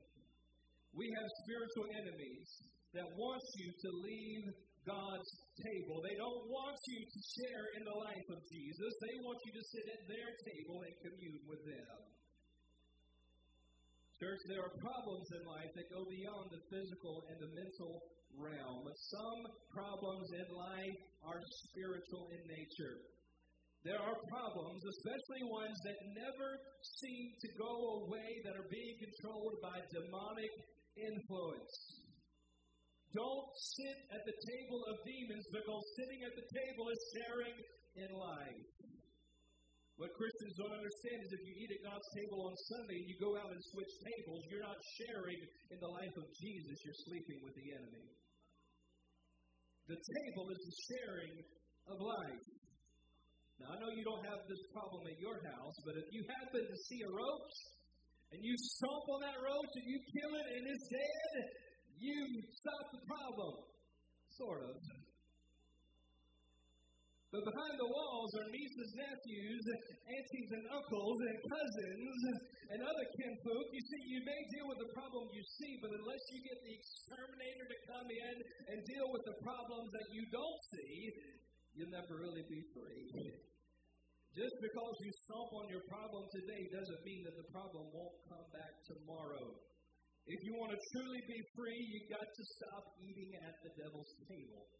We 0.94 1.06
have 1.06 1.28
spiritual 1.46 1.86
enemies 2.02 2.48
that 2.94 3.06
want 3.14 3.44
you 3.56 3.68
to 3.70 3.90
leave 4.02 4.44
God's 4.82 5.30
table. 5.60 6.02
They 6.02 6.16
don't 6.18 6.42
want 6.50 6.78
you 6.88 7.00
to 7.04 7.20
share 7.38 7.64
in 7.78 7.82
the 7.86 7.98
life 8.00 8.28
of 8.32 8.40
Jesus. 8.50 8.92
They 8.98 9.16
want 9.22 9.38
you 9.46 9.52
to 9.54 9.64
sit 9.70 9.86
at 9.86 10.02
their 10.08 10.30
table 10.50 10.78
and 10.82 10.94
commune 11.04 11.44
with 11.46 11.62
them. 11.62 11.96
Church, 14.18 14.42
there 14.52 14.60
are 14.60 14.74
problems 14.84 15.28
in 15.32 15.42
life 15.48 15.72
that 15.72 15.88
go 15.88 16.04
beyond 16.04 16.52
the 16.52 16.60
physical 16.68 17.24
and 17.32 17.38
the 17.40 17.52
mental 17.56 18.04
realm. 18.36 18.84
Some 19.08 19.40
problems 19.72 20.28
in 20.36 20.48
life 20.52 20.98
are 21.24 21.40
spiritual 21.40 22.28
in 22.28 22.42
nature. 22.44 23.00
There 23.80 23.96
are 23.96 24.18
problems, 24.28 24.84
especially 24.84 25.40
ones 25.48 25.72
that 25.88 25.96
never 26.12 26.48
seem 27.00 27.32
to 27.32 27.48
go 27.56 28.04
away, 28.04 28.28
that 28.44 28.60
are 28.60 28.68
being 28.68 28.96
controlled 29.00 29.56
by 29.64 29.80
demonic 29.88 30.52
influence. 30.96 31.74
Don't 33.10 33.50
sit 33.74 33.98
at 34.14 34.22
the 34.22 34.36
table 34.38 34.80
of 34.86 35.02
demons 35.02 35.46
because 35.50 35.82
sitting 35.98 36.20
at 36.22 36.34
the 36.38 36.46
table 36.46 36.86
is 36.94 37.00
sharing 37.10 37.56
in 37.98 38.10
life. 38.14 38.70
What 39.98 40.16
Christians 40.16 40.56
don't 40.56 40.72
understand 40.72 41.18
is 41.26 41.30
if 41.34 41.42
you 41.44 41.54
eat 41.60 41.70
at 41.76 41.82
God's 41.84 42.08
table 42.16 42.48
on 42.48 42.54
Sunday 42.72 43.04
and 43.04 43.08
you 43.10 43.20
go 43.20 43.36
out 43.36 43.52
and 43.52 43.60
switch 43.74 43.92
tables, 44.00 44.48
you're 44.48 44.64
not 44.64 44.80
sharing 44.96 45.36
in 45.74 45.78
the 45.82 45.92
life 45.92 46.16
of 46.16 46.24
Jesus, 46.40 46.80
you're 46.86 47.02
sleeping 47.04 47.44
with 47.44 47.52
the 47.52 47.68
enemy. 47.76 48.08
The 49.92 50.00
table 50.00 50.46
is 50.54 50.60
the 50.64 50.76
sharing 50.88 51.34
of 51.90 51.98
life. 52.00 52.46
Now, 53.60 53.74
I 53.74 53.76
know 53.76 53.92
you 53.92 54.06
don't 54.06 54.24
have 54.24 54.40
this 54.48 54.62
problem 54.72 55.04
at 55.04 55.20
your 55.20 55.36
house, 55.36 55.76
but 55.84 55.98
if 56.00 56.08
you 56.16 56.24
happen 56.24 56.64
to 56.64 56.78
see 56.88 57.00
a 57.04 57.10
roach 57.12 57.54
and 58.30 58.40
you 58.42 58.54
stomp 58.54 59.04
on 59.10 59.20
that 59.26 59.38
roach 59.42 59.72
and 59.74 59.86
you 59.86 59.98
kill 59.98 60.32
it 60.38 60.46
and 60.54 60.62
it's 60.70 60.86
dead, 60.86 61.32
you 61.98 62.18
stop 62.54 62.84
the 62.94 63.02
problem. 63.04 63.52
Sort 64.30 64.62
of. 64.64 64.78
But 67.30 67.46
behind 67.46 67.78
the 67.78 67.86
walls 67.86 68.30
are 68.42 68.48
nieces, 68.50 68.90
nephews, 68.98 69.64
aunties, 70.02 70.50
and 70.50 70.66
uncles, 70.66 71.18
and 71.30 71.36
cousins, 71.46 72.20
and 72.74 72.78
other 72.82 73.06
kinfolk. 73.22 73.66
You 73.70 73.82
see, 73.86 74.02
you 74.18 74.20
may 74.26 74.40
deal 74.50 74.66
with 74.66 74.82
the 74.82 74.90
problem 74.90 75.30
you 75.30 75.44
see, 75.62 75.78
but 75.78 75.94
unless 75.94 76.22
you 76.34 76.42
get 76.42 76.58
the 76.58 76.74
exterminator 76.74 77.66
to 77.70 77.78
come 77.86 78.08
in 78.10 78.34
and 78.74 78.78
deal 78.82 79.08
with 79.14 79.22
the 79.30 79.36
problems 79.46 79.94
that 79.94 80.08
you 80.10 80.26
don't 80.26 80.60
see, 80.74 80.94
you'll 81.78 81.94
never 81.94 82.18
really 82.18 82.42
be 82.50 82.66
free. 82.74 83.49
Just 84.30 84.54
because 84.62 84.94
you 85.02 85.10
stomp 85.26 85.50
on 85.58 85.66
your 85.66 85.82
problem 85.90 86.22
today 86.30 86.62
doesn't 86.70 87.02
mean 87.02 87.26
that 87.26 87.34
the 87.34 87.50
problem 87.50 87.90
won't 87.90 88.18
come 88.30 88.46
back 88.54 88.74
tomorrow. 88.86 89.58
If 90.30 90.38
you 90.46 90.54
want 90.54 90.70
to 90.70 90.80
truly 90.94 91.22
be 91.26 91.40
free, 91.58 91.80
you've 91.90 92.14
got 92.14 92.22
to 92.22 92.44
stop 92.62 92.84
eating 93.02 93.34
at 93.42 93.58
the 93.66 93.74
devil's 93.74 94.14
table. 94.30 94.70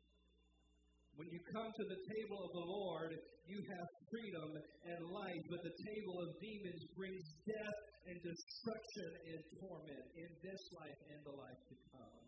When 1.19 1.26
you 1.35 1.42
come 1.50 1.66
to 1.66 1.85
the 1.90 1.99
table 1.99 2.38
of 2.47 2.52
the 2.54 2.66
Lord, 2.71 3.11
you 3.50 3.59
have 3.59 3.88
freedom 4.14 4.50
and 4.87 5.00
life, 5.11 5.45
but 5.50 5.66
the 5.66 5.75
table 5.75 6.16
of 6.23 6.38
demons 6.38 6.83
brings 6.95 7.26
death 7.42 7.80
and 8.07 8.16
destruction 8.23 9.11
and 9.35 9.40
torment 9.59 10.07
in 10.14 10.30
this 10.47 10.62
life 10.78 11.00
and 11.11 11.21
the 11.26 11.35
life 11.35 11.61
to 11.75 11.76
come. 11.90 12.23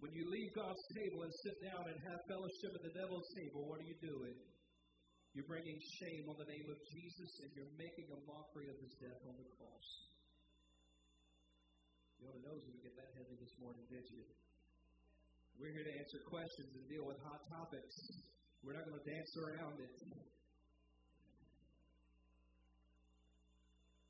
When 0.00 0.16
you 0.16 0.24
leave 0.24 0.50
God's 0.56 0.84
table 0.96 1.28
and 1.28 1.34
sit 1.44 1.56
down 1.68 1.84
and 1.92 1.98
have 2.08 2.20
fellowship 2.24 2.72
at 2.72 2.82
the 2.88 2.94
devil's 2.96 3.28
table, 3.36 3.68
what 3.68 3.84
are 3.84 3.88
you 3.92 3.98
doing? 4.00 4.36
You're 5.36 5.46
bringing 5.46 5.78
shame 6.00 6.24
on 6.28 6.36
the 6.40 6.48
name 6.48 6.68
of 6.72 6.78
Jesus 6.88 7.30
and 7.44 7.50
you're 7.52 7.72
making 7.76 8.08
a 8.10 8.18
mockery 8.24 8.72
of 8.72 8.78
his 8.80 8.94
death 8.98 9.20
on 9.28 9.36
the 9.36 9.48
cross. 9.60 9.88
You 12.18 12.26
ought 12.26 12.36
to 12.36 12.42
know 12.42 12.56
we 12.58 12.80
get 12.82 12.96
that 12.98 13.14
heavy 13.14 13.36
this 13.38 13.54
morning, 13.62 13.84
did 13.86 14.06
you? 14.10 14.24
We're 15.60 15.74
here 15.74 15.86
to 15.86 15.94
answer 15.98 16.18
questions 16.26 16.70
and 16.74 16.84
deal 16.90 17.06
with 17.06 17.18
hot 17.22 17.42
topics. 17.50 17.94
We're 18.62 18.74
not 18.74 18.86
going 18.86 18.98
to 18.98 19.06
dance 19.06 19.32
around 19.38 19.78
it. 19.78 19.94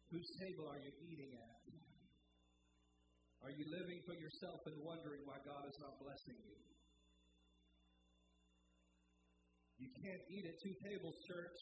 Whose 0.08 0.28
table 0.40 0.72
are 0.72 0.80
you 0.80 0.92
eating 1.04 1.36
at? 1.36 1.56
Are 3.44 3.52
you 3.52 3.64
living 3.68 4.00
for 4.08 4.16
yourself 4.16 4.60
and 4.64 4.76
wondering 4.80 5.20
why 5.28 5.36
God 5.44 5.68
is 5.68 5.76
not 5.80 6.00
blessing 6.00 6.36
you? 6.48 6.56
You 9.78 9.90
can't 9.94 10.24
eat 10.26 10.44
at 10.50 10.58
two 10.58 10.74
tables, 10.82 11.14
church. 11.30 11.58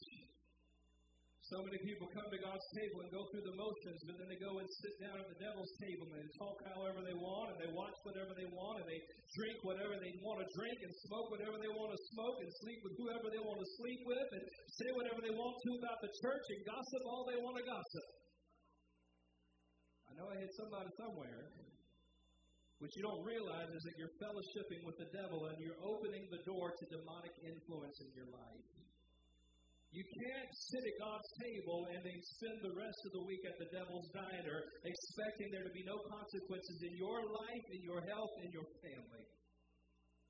So 1.47 1.63
many 1.63 1.79
people 1.79 2.11
come 2.11 2.27
to 2.27 2.41
God's 2.43 2.67
table 2.75 3.07
and 3.07 3.11
go 3.15 3.23
through 3.31 3.47
the 3.47 3.55
motions, 3.55 4.03
but 4.03 4.19
then 4.19 4.27
they 4.27 4.41
go 4.43 4.59
and 4.59 4.67
sit 4.67 4.99
down 4.99 5.15
at 5.15 5.31
the 5.31 5.39
devil's 5.39 5.71
table 5.79 6.11
and 6.11 6.27
talk 6.43 6.59
however 6.75 7.07
they 7.07 7.15
want, 7.15 7.55
and 7.55 7.59
they 7.63 7.71
watch 7.71 7.95
whatever 8.03 8.35
they 8.35 8.51
want, 8.51 8.83
and 8.83 8.89
they 8.91 8.99
drink 9.39 9.55
whatever 9.63 9.95
they 9.95 10.11
want 10.27 10.43
to 10.43 10.49
drink, 10.59 10.75
and 10.83 10.91
smoke 11.07 11.31
whatever 11.31 11.55
they 11.63 11.71
want 11.71 11.95
to 11.95 12.01
smoke, 12.19 12.43
and 12.43 12.51
sleep 12.67 12.81
with 12.83 12.99
whoever 12.99 13.31
they 13.31 13.39
want 13.39 13.63
to 13.63 13.69
sleep 13.79 14.01
with, 14.11 14.29
and 14.35 14.43
say 14.75 14.91
whatever 14.99 15.21
they 15.23 15.35
want 15.39 15.55
to 15.55 15.71
about 15.79 15.99
the 16.03 16.11
church, 16.19 16.45
and 16.51 16.61
gossip 16.67 17.03
all 17.07 17.23
they 17.31 17.39
want 17.39 17.57
to 17.63 17.65
gossip. 17.69 18.07
I 20.11 20.11
know 20.19 20.27
I 20.27 20.37
hit 20.43 20.51
somebody 20.59 20.91
somewhere. 20.99 21.47
What 22.77 22.93
you 22.93 23.03
don't 23.09 23.25
realize 23.25 23.73
is 23.73 23.83
that 23.89 23.97
you're 23.97 24.13
fellowshipping 24.21 24.85
with 24.85 25.01
the 25.01 25.09
devil 25.09 25.49
and 25.49 25.57
you're 25.57 25.81
opening 25.81 26.29
the 26.29 26.45
door 26.45 26.77
to 26.77 26.85
demonic 26.93 27.33
influence 27.41 27.97
in 28.05 28.13
your 28.13 28.29
life. 28.29 28.69
You 29.97 30.05
can't 30.05 30.53
sit 30.53 30.85
at 30.85 30.97
God's 31.01 31.31
table 31.41 31.89
and 31.89 32.05
then 32.05 32.19
spend 32.37 32.59
the 32.61 32.77
rest 32.77 33.01
of 33.09 33.17
the 33.17 33.25
week 33.25 33.41
at 33.49 33.57
the 33.57 33.71
devil's 33.73 34.13
diner 34.13 34.59
expecting 34.85 35.49
there 35.57 35.65
to 35.65 35.73
be 35.73 35.89
no 35.89 35.97
consequences 36.05 36.79
in 36.85 37.01
your 37.01 37.25
life, 37.25 37.65
in 37.73 37.81
your 37.81 38.05
health, 38.13 38.35
in 38.45 38.53
your 38.53 38.69
family. 38.85 39.25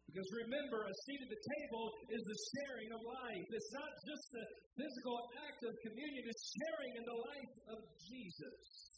Because 0.06 0.30
remember, 0.46 0.86
a 0.86 0.94
seat 1.02 1.18
at 1.18 1.30
the 1.34 1.42
table 1.42 1.86
is 2.14 2.22
the 2.30 2.38
sharing 2.54 2.90
of 2.94 3.02
life. 3.02 3.46
It's 3.50 3.72
not 3.74 3.90
just 4.06 4.24
the 4.30 4.46
physical 4.78 5.18
act 5.50 5.60
of 5.66 5.74
communion, 5.82 6.22
it's 6.30 6.46
sharing 6.62 6.92
in 6.94 7.04
the 7.10 7.18
life 7.26 7.54
of 7.74 7.78
Jesus. 8.06 8.95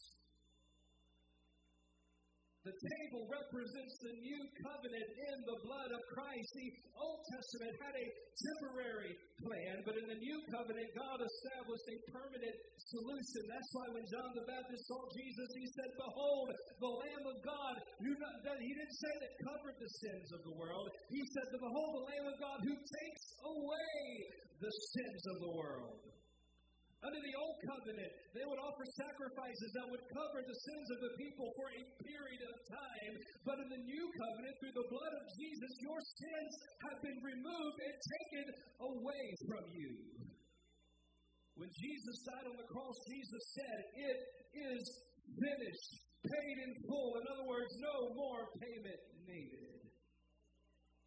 The 2.67 2.75
table 2.75 3.23
represents 3.31 3.95
the 4.03 4.15
new 4.19 4.41
covenant 4.67 5.09
in 5.15 5.37
the 5.47 5.57
blood 5.63 5.91
of 5.95 6.01
Christ. 6.11 6.49
The 6.59 6.69
Old 6.99 7.23
Testament 7.31 7.71
had 7.79 7.95
a 7.95 8.07
temporary 8.35 9.15
plan, 9.39 9.75
but 9.87 9.95
in 9.95 10.05
the 10.11 10.19
new 10.19 10.37
covenant, 10.51 10.91
God 10.91 11.23
established 11.23 11.87
a 11.87 11.97
permanent 12.11 12.55
solution. 12.91 13.41
That's 13.47 13.71
why 13.71 13.87
when 13.95 14.05
John 14.11 14.29
the 14.35 14.43
Baptist 14.43 14.83
saw 14.91 14.99
Jesus, 15.15 15.49
he 15.55 15.67
said, 15.71 15.89
Behold, 15.95 16.51
the 16.83 16.93
Lamb 16.99 17.25
of 17.31 17.37
God. 17.47 17.75
Who 18.03 18.11
he 18.59 18.71
didn't 18.75 18.99
say 18.99 19.13
that 19.23 19.33
covered 19.39 19.77
the 19.79 19.91
sins 20.03 20.27
of 20.35 20.43
the 20.43 20.55
world. 20.59 20.91
He 21.07 21.23
said, 21.31 21.47
Behold, 21.55 21.91
the 21.95 22.05
Lamb 22.11 22.27
of 22.27 22.37
God 22.43 22.59
who 22.67 22.75
takes 22.75 23.25
away 23.39 24.03
the 24.59 24.73
sins 24.99 25.23
of 25.31 25.37
the 25.47 25.51
world. 25.55 26.18
Under 26.99 27.21
the 27.23 27.35
old 27.39 27.55
covenant, 27.63 28.11
they 28.35 28.43
would 28.43 28.59
offer 28.59 28.83
sacrifices 28.99 29.71
that 29.71 29.87
would 29.87 30.03
cover 30.11 30.43
the 30.43 30.59
sins 30.67 30.87
of 30.91 30.99
the 30.99 31.13
people 31.15 31.47
for 31.55 31.71
a 31.71 31.83
period 32.03 32.43
of 32.43 32.55
time. 32.67 33.13
But 33.47 33.63
in 33.63 33.71
the 33.71 33.83
new 33.87 34.05
covenant, 34.19 34.55
through 34.59 34.75
the 34.75 34.89
blood 34.91 35.13
of 35.15 35.25
Jesus, 35.39 35.71
your 35.79 36.01
sins 36.19 36.51
have 36.91 36.99
been 36.99 37.19
removed 37.23 37.77
and 37.79 37.95
taken 37.95 38.45
away 38.83 39.25
from 39.47 39.63
you. 39.71 39.95
When 41.55 41.71
Jesus 41.71 42.19
died 42.27 42.51
on 42.51 42.59
the 42.59 42.67
cross, 42.67 42.95
Jesus 43.07 43.43
said, 43.55 43.79
It 43.95 44.19
is 44.59 44.83
finished, 45.39 45.91
paid 46.27 46.57
in 46.67 46.71
full. 46.83 47.15
In 47.15 47.23
other 47.31 47.47
words, 47.47 47.71
no 47.79 48.11
more 48.11 48.43
payment 48.59 48.99
needed. 49.23 49.78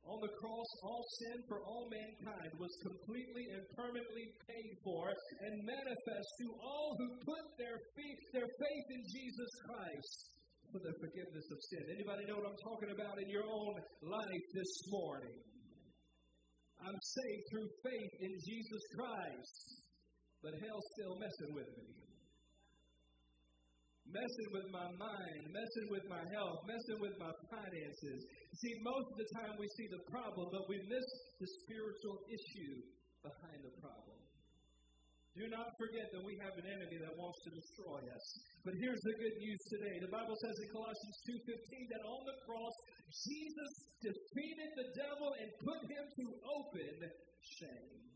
On 0.02 0.18
the 0.18 0.35
cross, 0.35 0.71
all 0.82 1.04
sin 1.23 1.38
for 1.47 1.62
all 1.62 1.87
mankind 1.87 2.50
was 2.59 2.75
completely 2.82 3.47
and 3.54 3.62
permanently 3.78 4.26
paid 4.50 4.75
for 4.82 5.06
and 5.09 5.54
manifest 5.62 6.28
to 6.42 6.49
all 6.59 6.99
who 6.99 7.09
put 7.23 7.44
their, 7.54 7.78
feet, 7.94 8.18
their 8.35 8.50
faith 8.50 8.88
in 8.90 9.02
Jesus 9.06 9.52
Christ 9.62 10.14
for 10.75 10.80
the 10.82 10.94
forgiveness 10.99 11.47
of 11.54 11.59
sin. 11.71 11.85
Anybody 11.94 12.26
know 12.26 12.42
what 12.42 12.50
I'm 12.50 12.64
talking 12.66 12.90
about 12.90 13.23
in 13.23 13.28
your 13.30 13.47
own 13.47 13.75
life 14.02 14.47
this 14.54 14.75
morning? 14.90 15.38
I'm 16.82 16.99
saved 16.99 17.44
through 17.54 17.71
faith 17.87 18.14
in 18.26 18.35
Jesus 18.42 18.82
Christ, 18.99 19.56
but 20.42 20.50
hell's 20.66 20.88
still 20.99 21.14
messing 21.23 21.54
with 21.54 21.71
me 21.78 22.12
messing 24.12 24.49
with 24.52 24.69
my 24.69 24.88
mind, 25.00 25.42
messing 25.49 25.88
with 25.88 26.04
my 26.07 26.21
health, 26.37 26.61
messing 26.69 27.00
with 27.00 27.16
my 27.16 27.33
finances. 27.49 28.21
See, 28.61 28.73
most 28.85 29.09
of 29.09 29.16
the 29.16 29.31
time 29.40 29.57
we 29.57 29.69
see 29.81 29.88
the 29.88 30.04
problem, 30.12 30.52
but 30.52 30.69
we 30.69 30.78
miss 30.85 31.09
the 31.40 31.49
spiritual 31.64 32.21
issue 32.28 32.76
behind 33.25 33.64
the 33.64 33.75
problem. 33.81 34.21
Do 35.33 35.49
not 35.49 35.73
forget 35.81 36.12
that 36.12 36.21
we 36.28 36.37
have 36.45 36.52
an 36.61 36.69
enemy 36.69 37.00
that 37.00 37.16
wants 37.16 37.40
to 37.49 37.50
destroy 37.57 38.04
us. 38.04 38.26
But 38.69 38.76
here's 38.76 39.00
the 39.00 39.16
good 39.16 39.37
news 39.40 39.61
today. 39.73 39.97
The 40.04 40.12
Bible 40.12 40.37
says 40.37 40.57
in 40.61 40.69
Colossians 40.69 41.16
2:15 41.25 41.88
that 41.88 42.04
on 42.04 42.21
the 42.28 42.37
cross 42.45 42.76
Jesus 43.09 43.73
defeated 44.04 44.71
the 44.76 44.88
devil 44.92 45.33
and 45.40 45.49
put 45.64 45.81
him 45.88 46.04
to 46.04 46.26
open 46.52 46.95
shame. 47.40 48.12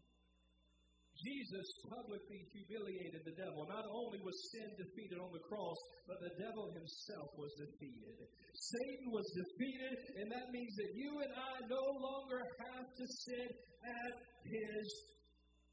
Jesus 1.17 1.67
publicly 1.89 2.45
humiliated 2.53 3.25
the 3.25 3.37
devil. 3.41 3.65
Not 3.65 3.89
only 3.89 4.21
was 4.21 4.37
sin 4.53 4.69
defeated 4.77 5.17
on 5.17 5.33
the 5.33 5.45
cross, 5.49 5.81
but 6.05 6.21
the 6.21 6.35
devil 6.37 6.69
himself 6.77 7.29
was 7.41 7.53
defeated. 7.57 8.17
Satan 8.53 9.09
was 9.13 9.27
defeated, 9.33 9.97
and 10.21 10.27
that 10.29 10.53
means 10.53 10.75
that 10.77 10.93
you 10.93 11.11
and 11.25 11.33
I 11.33 11.55
no 11.73 11.85
longer 12.01 12.41
have 12.69 12.89
to 12.89 13.05
sit 13.29 13.51
at 13.81 14.15
his 14.45 14.87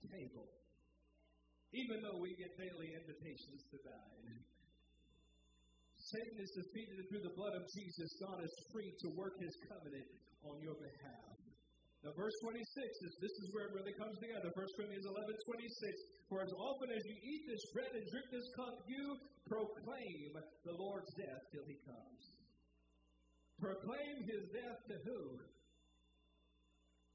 table, 0.07 0.47
even 1.75 1.99
though 2.03 2.19
we 2.23 2.35
get 2.39 2.55
daily 2.55 2.95
invitations 2.95 3.61
to 3.71 3.77
dine. 3.83 4.39
Satan 5.99 6.37
is 6.39 6.51
defeated, 6.53 7.03
through 7.09 7.25
the 7.25 7.35
blood 7.35 7.55
of 7.57 7.65
Jesus, 7.73 8.09
God 8.21 8.43
is 8.43 8.53
free 8.71 8.91
to 8.91 9.07
work 9.17 9.33
his 9.39 9.55
covenant 9.65 10.07
on 10.45 10.61
your 10.61 10.75
behalf. 10.75 11.42
Now, 12.03 12.11
verse 12.19 12.35
26 12.43 12.59
is 12.59 13.11
this 13.23 13.31
is 13.31 13.47
where 13.55 13.71
it 13.71 13.73
really 13.79 13.95
comes 13.95 14.19
together. 14.19 14.51
1 14.51 14.75
Corinthians 14.75 15.07
11 15.07 15.23
26. 15.23 16.27
For 16.27 16.43
as 16.43 16.51
often 16.51 16.91
as 16.91 17.03
you 17.07 17.15
eat 17.15 17.47
this 17.47 17.63
bread 17.71 17.95
and 17.95 18.03
drink 18.11 18.27
this 18.27 18.49
cup, 18.59 18.75
you 18.91 19.15
proclaim 19.47 20.35
the 20.67 20.75
Lord's 20.75 21.07
death 21.15 21.43
till 21.55 21.63
he 21.63 21.79
comes. 21.87 22.21
Proclaim 23.55 24.19
his 24.27 24.51
death 24.51 24.79
to 24.91 24.95
who? 25.07 25.39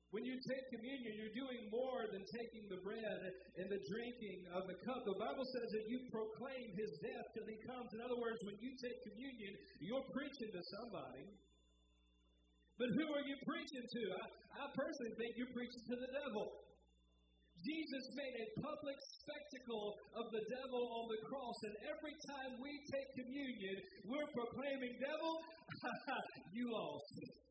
When 0.09 0.25
you 0.25 0.40
take 0.40 0.64
communion, 0.73 1.21
you're 1.21 1.37
doing 1.37 1.68
more 1.68 2.09
than 2.09 2.25
taking 2.25 2.64
the 2.73 2.80
bread 2.80 3.21
and 3.61 3.68
the 3.68 3.83
drinking 3.92 4.49
of 4.57 4.64
the 4.64 4.80
cup. 4.88 5.04
The 5.04 5.21
Bible 5.21 5.45
says 5.45 5.68
that 5.68 5.85
you 5.85 6.00
proclaim 6.09 6.73
his 6.80 6.97
death 7.04 7.26
till 7.37 7.45
he 7.45 7.61
comes. 7.68 7.92
In 7.92 8.00
other 8.00 8.16
words, 8.16 8.40
when 8.49 8.57
you 8.57 8.73
take 8.80 8.97
communion, 9.04 9.52
you're 9.85 10.09
preaching 10.16 10.49
to 10.49 10.62
somebody. 10.80 11.28
But 12.78 12.94
who 12.94 13.06
are 13.11 13.25
you 13.26 13.37
preaching 13.42 13.82
to? 13.82 14.02
I, 14.14 14.25
I 14.62 14.64
personally 14.70 15.14
think 15.18 15.35
you're 15.35 15.50
preaching 15.50 15.82
to 15.90 15.97
the 15.99 16.11
devil. 16.14 16.47
Jesus 17.58 18.04
made 18.14 18.35
a 18.38 18.47
public 18.62 18.99
spectacle 19.18 19.99
of 20.14 20.30
the 20.30 20.47
devil 20.47 20.78
on 20.78 21.11
the 21.11 21.18
cross, 21.26 21.58
and 21.66 21.75
every 21.90 22.14
time 22.23 22.54
we 22.62 22.70
take 22.87 23.08
communion, 23.18 23.76
we're 24.06 24.30
proclaiming, 24.30 24.94
Devil, 25.02 25.35
you 26.54 26.70
lost. 26.70 27.47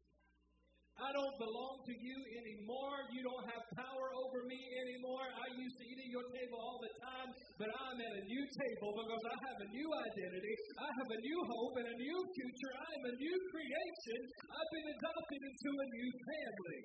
I 0.98 1.14
don't 1.14 1.38
belong 1.38 1.78
to 1.86 1.94
you 1.94 2.18
anymore. 2.42 2.98
You 3.14 3.22
don't 3.22 3.46
have 3.46 3.64
power 3.78 4.08
over 4.18 4.40
me 4.50 4.58
anymore. 4.82 5.30
I 5.30 5.48
used 5.54 5.78
to 5.78 5.86
eat 5.86 6.00
at 6.02 6.10
your 6.10 6.26
table 6.34 6.58
all 6.58 6.82
the 6.82 6.90
time, 6.98 7.30
but 7.62 7.70
I'm 7.70 7.98
at 8.02 8.14
a 8.18 8.24
new 8.26 8.44
table 8.50 8.98
because 8.98 9.24
I 9.30 9.36
have 9.46 9.58
a 9.62 9.70
new 9.78 9.90
identity. 9.94 10.54
I 10.82 10.90
have 10.90 11.10
a 11.14 11.20
new 11.22 11.40
hope 11.54 11.76
and 11.78 11.88
a 11.94 11.98
new 12.02 12.20
future. 12.34 12.72
I 12.82 12.90
am 12.98 13.04
a 13.14 13.14
new 13.14 13.36
creation. 13.54 14.20
I've 14.42 14.72
been 14.74 14.90
adopted 14.98 15.42
into 15.46 15.70
a 15.70 15.88
new 16.02 16.10
family. 16.18 16.82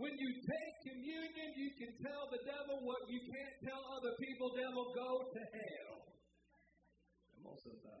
When 0.00 0.12
you 0.16 0.30
take 0.32 0.74
communion, 0.92 1.48
you 1.60 1.70
can 1.76 1.92
tell 2.08 2.24
the 2.32 2.40
devil 2.40 2.76
what 2.88 3.04
you 3.08 3.20
can't 3.20 3.56
tell 3.68 3.80
other 4.00 4.12
people. 4.16 4.48
Devil, 4.56 4.84
go 4.96 5.10
to 5.28 5.40
hell. 5.44 5.96
I'm 7.36 7.44
also 7.52 7.68
about 7.84 8.00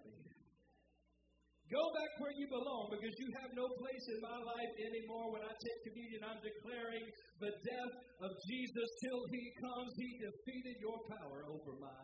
Go 1.66 1.82
back 1.98 2.12
where 2.22 2.30
you 2.38 2.46
belong 2.46 2.94
because 2.94 3.10
you 3.18 3.28
have 3.42 3.50
no 3.58 3.66
place 3.66 4.06
in 4.14 4.22
my 4.22 4.38
life 4.38 4.72
anymore. 4.78 5.34
When 5.34 5.42
I 5.42 5.50
take 5.50 5.78
communion, 5.90 6.22
I'm 6.22 6.38
declaring 6.38 7.10
the 7.42 7.50
death 7.50 7.94
of 8.22 8.30
Jesus 8.46 8.88
till 9.02 9.22
he 9.34 9.42
comes. 9.58 9.90
He 9.98 10.10
defeated 10.22 10.78
your 10.78 10.98
power 11.10 11.42
over 11.50 11.74
my 11.82 12.00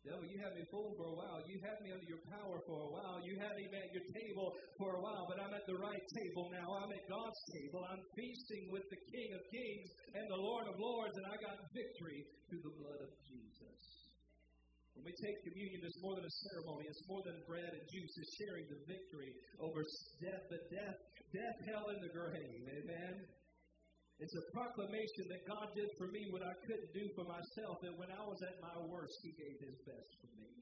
Devil, 0.00 0.24
you 0.32 0.40
had 0.40 0.56
me 0.56 0.64
fooled 0.72 0.96
for 0.96 1.12
a 1.12 1.16
while. 1.16 1.44
You 1.44 1.60
had 1.60 1.76
me 1.84 1.92
under 1.92 2.08
your 2.08 2.24
power 2.32 2.56
for 2.64 2.88
a 2.88 2.90
while. 2.90 3.20
You 3.20 3.36
had 3.36 3.52
me 3.52 3.68
at 3.68 3.92
your 3.92 4.06
table 4.16 4.48
for 4.80 4.96
a 4.96 5.00
while, 5.04 5.28
but 5.28 5.36
I'm 5.36 5.52
at 5.52 5.68
the 5.68 5.76
right 5.76 6.04
table 6.16 6.48
now. 6.48 6.64
I'm 6.72 6.88
at 6.88 7.04
God's 7.04 7.40
table. 7.52 7.84
I'm 7.84 8.00
feasting 8.16 8.72
with 8.72 8.88
the 8.88 9.00
King 9.12 9.28
of 9.36 9.42
Kings 9.52 9.88
and 10.16 10.24
the 10.24 10.40
Lord 10.40 10.64
of 10.72 10.80
Lords, 10.80 11.12
and 11.20 11.26
I 11.28 11.36
got 11.36 11.60
victory 11.76 12.24
through 12.48 12.64
the 12.64 12.74
blood 12.80 13.00
of 13.04 13.12
Jesus. 13.28 13.80
When 14.96 15.04
we 15.04 15.12
take 15.20 15.36
communion, 15.44 15.84
it's 15.84 16.00
more 16.00 16.16
than 16.16 16.24
a 16.24 16.36
ceremony. 16.48 16.88
It's 16.88 17.04
more 17.04 17.20
than 17.20 17.36
bread 17.44 17.68
and 17.68 17.84
juice. 17.92 18.14
It's 18.24 18.34
sharing 18.40 18.66
the 18.72 18.80
victory 18.88 19.36
over 19.60 19.84
death, 20.24 20.44
the 20.48 20.60
death, 20.72 20.98
death, 21.28 21.58
hell, 21.68 21.86
and 21.92 22.00
the 22.00 22.12
grave. 22.12 22.64
Amen. 22.72 23.14
It's 24.20 24.36
a 24.36 24.46
proclamation 24.52 25.24
that 25.32 25.42
God 25.48 25.66
did 25.72 25.88
for 25.96 26.12
me 26.12 26.28
what 26.28 26.44
I 26.44 26.52
couldn't 26.68 26.92
do 26.92 27.04
for 27.16 27.24
myself. 27.24 27.80
That 27.80 27.96
when 27.96 28.12
I 28.12 28.20
was 28.20 28.40
at 28.44 28.56
my 28.60 28.76
worst, 28.84 29.16
He 29.24 29.32
gave 29.32 29.56
His 29.64 29.76
best 29.88 30.12
for 30.20 30.30
me. 30.36 30.60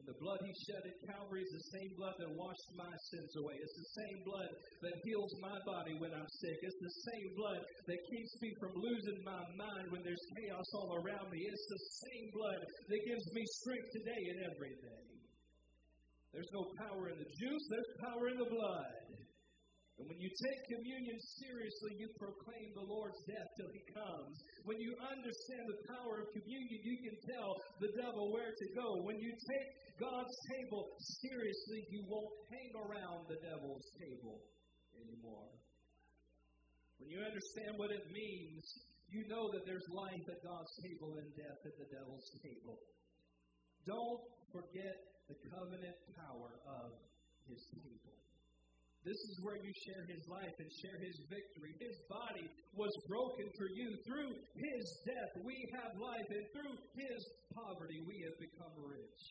And 0.00 0.08
the 0.08 0.16
blood 0.16 0.40
he 0.40 0.54
shed 0.64 0.80
at 0.80 0.96
Calvary 1.12 1.44
is 1.44 1.52
the 1.52 1.66
same 1.76 1.92
blood 2.00 2.16
that 2.16 2.32
washed 2.32 2.70
my 2.72 2.88
sins 3.12 3.36
away. 3.36 3.52
It's 3.60 3.76
the 3.76 3.92
same 4.00 4.24
blood 4.24 4.48
that 4.80 4.96
heals 5.04 5.28
my 5.44 5.52
body 5.68 5.92
when 6.00 6.08
I'm 6.16 6.30
sick. 6.40 6.56
It's 6.56 6.80
the 6.80 6.96
same 7.12 7.28
blood 7.36 7.60
that 7.60 8.00
keeps 8.08 8.32
me 8.40 8.48
from 8.64 8.80
losing 8.80 9.20
my 9.28 9.44
mind 9.60 9.92
when 9.92 10.00
there's 10.00 10.24
chaos 10.40 10.68
all 10.72 11.04
around 11.04 11.28
me. 11.28 11.44
It's 11.44 11.68
the 11.68 11.84
same 12.08 12.26
blood 12.32 12.60
that 12.64 13.00
gives 13.12 13.26
me 13.36 13.44
strength 13.60 13.88
today 13.92 14.22
and 14.32 14.38
every 14.48 14.74
day. 14.80 15.04
There's 16.32 16.52
no 16.56 16.64
power 16.80 17.12
in 17.12 17.20
the 17.20 17.30
juice, 17.36 17.64
there's 17.68 17.92
power 18.00 18.24
in 18.32 18.38
the 18.40 18.48
blood. 18.48 18.94
And 20.00 20.08
when 20.08 20.16
you 20.16 20.32
take 20.32 20.60
communion 20.72 21.20
seriously, 21.44 21.92
you 22.00 22.08
proclaim 22.16 22.72
the 22.72 22.88
Lord's 22.88 23.20
death 23.28 23.52
till 23.60 23.68
he 23.68 23.84
comes. 23.92 24.40
When 24.64 24.80
you 24.80 24.96
understand 24.96 25.68
the 25.68 25.80
power 25.92 26.24
of 26.24 26.32
communion, 26.32 26.80
you 26.80 26.96
can 27.04 27.16
tell 27.28 27.52
the 27.84 27.92
devil 28.00 28.32
where 28.32 28.48
to 28.48 28.66
go. 28.72 29.04
When 29.04 29.20
you 29.20 29.28
take 29.28 29.68
God's 30.00 30.32
table 30.56 30.88
seriously, 31.20 31.84
you 31.92 32.00
won't 32.08 32.32
hang 32.48 32.72
around 32.80 33.28
the 33.28 33.36
devil's 33.44 33.84
table 34.00 34.40
anymore. 34.96 35.52
When 36.96 37.12
you 37.12 37.20
understand 37.20 37.76
what 37.76 37.92
it 37.92 38.08
means, 38.08 38.64
you 39.12 39.28
know 39.28 39.52
that 39.52 39.68
there's 39.68 39.84
life 39.92 40.24
at 40.32 40.40
God's 40.40 40.72
table 40.80 41.20
and 41.20 41.28
death 41.36 41.60
at 41.60 41.76
the 41.76 41.88
devil's 41.92 42.24
table. 42.40 42.80
Don't 43.84 44.24
forget 44.48 44.96
the 45.28 45.36
covenant 45.52 45.96
power 46.16 46.56
of 46.64 46.96
his 47.44 47.60
table. 47.84 48.19
This 49.00 49.16
is 49.16 49.40
where 49.40 49.56
you 49.56 49.72
share 49.88 50.04
his 50.12 50.20
life 50.28 50.52
and 50.60 50.68
share 50.84 50.98
his 51.00 51.16
victory. 51.32 51.72
His 51.80 51.96
body 52.04 52.44
was 52.76 52.92
broken 53.08 53.48
for 53.56 53.68
you. 53.72 53.96
Through 54.04 54.36
his 54.52 54.84
death, 55.08 55.32
we 55.40 55.56
have 55.72 55.96
life, 55.96 56.28
and 56.28 56.44
through 56.52 56.76
his 57.00 57.20
poverty, 57.56 57.96
we 58.04 58.20
have 58.28 58.36
become 58.36 58.76
rich. 58.76 59.24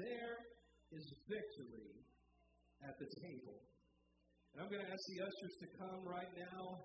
There 0.00 0.40
is 0.88 1.04
victory 1.28 2.00
at 2.80 2.96
the 2.96 3.08
table. 3.20 3.60
And 4.56 4.64
I'm 4.64 4.72
going 4.72 4.84
to 4.84 4.88
ask 4.88 5.04
the 5.04 5.20
ushers 5.20 5.54
to 5.60 5.68
come 5.76 6.00
right 6.08 6.32
now, 6.40 6.80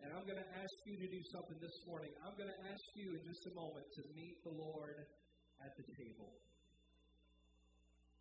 and 0.00 0.16
I'm 0.16 0.24
going 0.24 0.40
to 0.40 0.50
ask 0.56 0.74
you 0.88 0.96
to 1.04 1.08
do 1.12 1.22
something 1.36 1.60
this 1.60 1.78
morning. 1.84 2.16
I'm 2.24 2.32
going 2.40 2.48
to 2.48 2.62
ask 2.64 2.84
you 2.96 3.12
in 3.12 3.20
just 3.28 3.44
a 3.44 3.52
moment 3.52 3.84
to 3.84 4.02
meet 4.16 4.40
the 4.40 4.56
Lord 4.56 5.04
at 5.60 5.72
the 5.76 5.84
table 6.00 6.32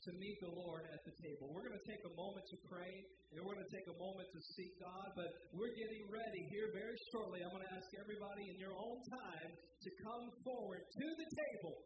to 0.09 0.17
meet 0.17 0.37
the 0.41 0.49
Lord 0.49 0.89
at 0.89 1.01
the 1.05 1.13
table. 1.21 1.53
We're 1.53 1.69
going 1.69 1.77
to 1.77 1.85
take 1.85 2.01
a 2.01 2.13
moment 2.17 2.41
to 2.49 2.57
pray, 2.65 2.93
and 3.29 3.45
we're 3.45 3.53
going 3.53 3.69
to 3.69 3.73
take 3.73 3.85
a 3.85 3.97
moment 4.01 4.25
to 4.33 4.41
seek 4.57 4.73
God, 4.81 5.13
but 5.13 5.29
we're 5.53 5.75
getting 5.77 6.09
ready 6.09 6.41
here 6.49 6.73
very 6.73 6.97
shortly. 7.13 7.45
I'm 7.45 7.53
going 7.53 7.67
to 7.69 7.75
ask 7.77 7.85
everybody 7.93 8.49
in 8.49 8.57
your 8.57 8.73
own 8.73 8.99
time 9.05 9.49
to 9.53 9.89
come 10.01 10.25
forward 10.41 10.81
to 10.81 11.07
the 11.13 11.27
table. 11.29 11.77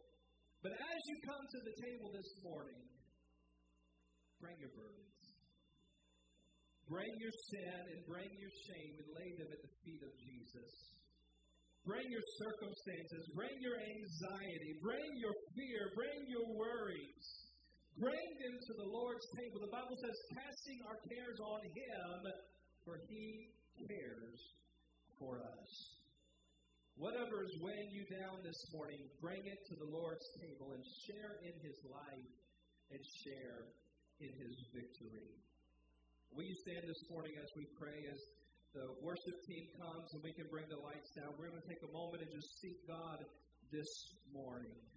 But 0.63 0.71
as 0.71 0.99
you 1.11 1.15
come 1.27 1.43
to 1.43 1.59
the 1.67 1.75
table 1.75 2.07
this 2.15 2.31
morning, 2.39 2.79
bring 4.39 4.55
your 4.63 4.71
burdens. 4.71 5.19
Bring 6.87 7.11
your 7.19 7.35
sin 7.51 7.79
and 7.91 7.99
bring 8.07 8.31
your 8.39 8.53
shame 8.71 8.93
and 9.03 9.07
lay 9.19 9.29
them 9.35 9.51
at 9.51 9.59
the 9.59 9.73
feet 9.83 10.03
of 10.03 10.13
Jesus. 10.15 10.71
Bring 11.83 12.07
your 12.07 12.23
circumstances, 12.39 13.27
bring 13.35 13.51
your 13.59 13.75
anxiety, 13.75 14.79
bring 14.79 15.11
your 15.19 15.35
fear, 15.51 15.91
bring 15.99 16.19
your 16.31 16.47
worries. 16.55 17.42
Bring 17.99 18.25
them 18.41 18.57
to 18.57 18.73
the 18.73 18.89
Lord's 18.89 19.27
table. 19.37 19.61
The 19.61 19.69
Bible 19.69 19.97
says, 20.01 20.17
casting 20.33 20.81
our 20.89 20.97
cares 21.05 21.37
on 21.37 21.61
Him, 21.61 22.17
for 22.85 22.97
He 23.05 23.53
cares 23.85 24.39
for 25.21 25.45
us. 25.45 25.71
Whatever 26.97 27.45
is 27.45 27.53
weighing 27.61 27.89
you 27.93 28.05
down 28.09 28.41
this 28.41 28.57
morning, 28.73 29.01
bring 29.21 29.41
it 29.45 29.61
to 29.69 29.75
the 29.77 29.89
Lord's 29.89 30.25
table 30.41 30.73
and 30.73 30.83
share 31.05 31.41
in 31.45 31.53
His 31.61 31.77
life 31.85 32.33
and 32.89 33.01
share 33.25 33.73
in 34.21 34.29
His 34.41 34.55
victory. 34.73 35.33
Will 36.33 36.45
you 36.45 36.57
stand 36.65 36.89
this 36.89 37.01
morning 37.13 37.33
as 37.37 37.49
we 37.53 37.69
pray, 37.77 38.09
as 38.09 38.19
the 38.73 38.89
worship 39.05 39.37
team 39.45 39.69
comes 39.77 40.09
and 40.17 40.21
we 40.25 40.33
can 40.33 40.49
bring 40.49 40.65
the 40.69 40.81
lights 40.81 41.13
down? 41.13 41.33
We're 41.37 41.49
going 41.53 41.61
to 41.61 41.69
take 41.69 41.85
a 41.85 41.93
moment 41.93 42.25
and 42.25 42.31
just 42.33 42.49
seek 42.57 42.77
God 42.89 43.21
this 43.69 43.89
morning. 44.33 44.92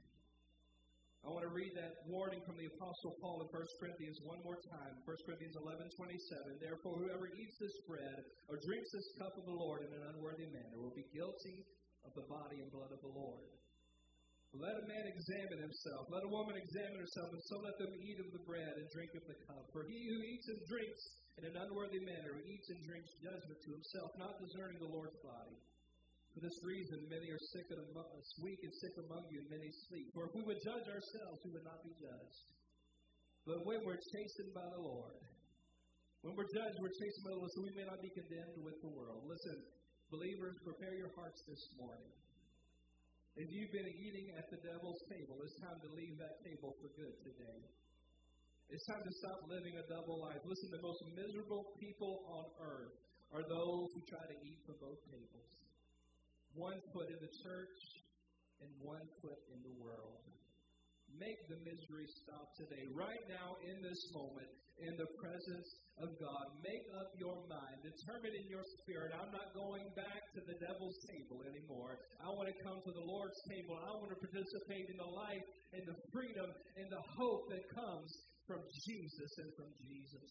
Read 1.56 1.72
that 1.72 2.04
warning 2.04 2.44
from 2.44 2.60
the 2.60 2.68
Apostle 2.68 3.16
Paul 3.16 3.40
in 3.40 3.48
1 3.48 3.80
Corinthians 3.80 4.20
one 4.28 4.44
more 4.44 4.60
time. 4.68 4.92
1 5.08 5.24
Corinthians 5.24 5.56
11 5.56 5.88
27. 5.88 6.60
Therefore, 6.60 7.00
whoever 7.00 7.32
eats 7.32 7.56
this 7.56 7.72
bread 7.88 8.28
or 8.52 8.60
drinks 8.60 8.92
this 8.92 9.08
cup 9.16 9.32
of 9.40 9.48
the 9.48 9.56
Lord 9.56 9.80
in 9.80 9.88
an 9.88 10.04
unworthy 10.12 10.52
manner 10.52 10.76
will 10.76 10.92
be 10.92 11.08
guilty 11.16 11.64
of 12.04 12.12
the 12.12 12.28
body 12.28 12.60
and 12.60 12.68
blood 12.68 12.92
of 12.92 13.00
the 13.00 13.08
Lord. 13.08 13.48
Let 14.52 14.76
a 14.76 14.84
man 14.84 15.08
examine 15.08 15.64
himself. 15.64 16.12
Let 16.12 16.28
a 16.28 16.34
woman 16.36 16.60
examine 16.60 17.00
herself, 17.00 17.32
and 17.32 17.40
so 17.48 17.56
let 17.64 17.80
them 17.80 17.96
eat 18.04 18.20
of 18.20 18.36
the 18.36 18.44
bread 18.44 18.76
and 18.76 18.84
drink 18.92 19.16
of 19.16 19.24
the 19.24 19.40
cup. 19.48 19.64
For 19.72 19.88
he 19.88 19.96
who 20.12 20.20
eats 20.28 20.52
and 20.52 20.60
drinks 20.68 21.02
in 21.40 21.48
an 21.48 21.56
unworthy 21.56 22.04
manner, 22.04 22.36
eats 22.44 22.68
and 22.68 22.84
drinks 22.84 23.16
judgment 23.24 23.56
to 23.64 23.70
himself, 23.72 24.12
not 24.20 24.36
discerning 24.44 24.76
the 24.76 24.92
Lord's 24.92 25.16
body. 25.24 25.56
For 26.36 26.44
this 26.44 26.60
reason, 26.68 27.00
many 27.08 27.32
are 27.32 27.40
sick 27.56 27.64
and 27.72 27.80
among 27.80 28.12
us, 28.12 28.28
weak 28.44 28.60
and 28.60 28.74
sick 28.76 28.92
among 29.08 29.24
you, 29.32 29.40
and 29.40 29.48
many 29.48 29.72
sleep. 29.88 30.12
For 30.12 30.28
if 30.28 30.36
we 30.36 30.44
would 30.44 30.60
judge 30.60 30.84
ourselves, 30.84 31.40
we 31.40 31.56
would 31.56 31.64
not 31.64 31.80
be 31.80 31.96
judged. 31.96 32.40
But 33.48 33.64
when 33.64 33.80
we're 33.88 33.96
chastened 33.96 34.52
by 34.52 34.68
the 34.68 34.84
Lord, 34.84 35.16
when 36.20 36.36
we're 36.36 36.52
judged, 36.52 36.76
we're 36.76 36.92
chastened 36.92 37.24
by 37.24 37.32
the 37.32 37.40
Lord, 37.40 37.52
so 37.56 37.64
we 37.64 37.72
may 37.72 37.88
not 37.88 38.04
be 38.04 38.12
condemned 38.12 38.60
with 38.60 38.76
the 38.84 38.92
world. 38.92 39.24
Listen, 39.24 39.64
believers, 40.12 40.60
prepare 40.60 40.92
your 40.92 41.08
hearts 41.16 41.40
this 41.48 41.62
morning. 41.80 42.12
If 43.40 43.48
you've 43.56 43.72
been 43.72 43.88
eating 43.96 44.36
at 44.36 44.44
the 44.52 44.60
devil's 44.60 45.00
table, 45.08 45.40
it's 45.40 45.56
time 45.64 45.80
to 45.88 45.90
leave 45.96 46.20
that 46.20 46.36
table 46.44 46.76
for 46.84 46.92
good 47.00 47.16
today. 47.24 47.60
It's 48.76 48.84
time 48.92 49.00
to 49.00 49.12
stop 49.24 49.40
living 49.48 49.72
a 49.80 49.88
double 49.88 50.20
life. 50.20 50.44
Listen, 50.44 50.68
the 50.68 50.84
most 50.84 51.00
miserable 51.16 51.64
people 51.80 52.28
on 52.28 52.44
earth 52.60 52.92
are 53.32 53.40
those 53.40 53.88
who 53.96 54.04
try 54.04 54.24
to 54.28 54.36
eat 54.44 54.60
from 54.68 54.76
both 54.84 55.00
tables 55.08 55.65
one 56.56 56.80
foot 56.90 57.12
in 57.12 57.20
the 57.20 57.32
church 57.44 57.78
and 58.64 58.72
one 58.80 59.04
foot 59.20 59.40
in 59.52 59.60
the 59.60 59.76
world. 59.76 60.24
Make 61.14 61.38
the 61.46 61.60
misery 61.62 62.08
stop 62.26 62.50
today, 62.58 62.82
right 62.90 63.22
now, 63.30 63.56
in 63.62 63.78
this 63.78 64.00
moment, 64.10 64.50
in 64.82 64.98
the 64.98 65.08
presence 65.16 65.68
of 66.02 66.12
God. 66.18 66.44
Make 66.60 66.84
up 66.98 67.14
your 67.16 67.40
mind. 67.46 67.80
Determine 67.80 68.34
in 68.34 68.50
your 68.50 68.66
spirit, 68.82 69.14
I'm 69.14 69.32
not 69.32 69.54
going 69.54 69.86
back 69.94 70.28
to 70.34 70.42
the 70.44 70.58
devil's 70.58 70.98
table 71.06 71.46
anymore. 71.46 71.96
I 72.20 72.28
want 72.34 72.50
to 72.52 72.58
come 72.60 72.82
to 72.84 72.92
the 72.92 73.06
Lord's 73.06 73.38
table. 73.48 73.78
I 73.80 73.96
want 73.96 74.12
to 74.12 74.20
participate 74.20 74.90
in 74.92 74.98
the 74.98 75.08
life 75.08 75.46
and 75.72 75.86
the 75.86 75.96
freedom 76.12 76.50
and 76.76 76.90
the 76.90 77.04
hope 77.16 77.48
that 77.54 77.64
comes 77.72 78.10
from 78.44 78.60
Jesus 78.84 79.30
and 79.40 79.48
from 79.56 79.70
Jesus 79.78 80.30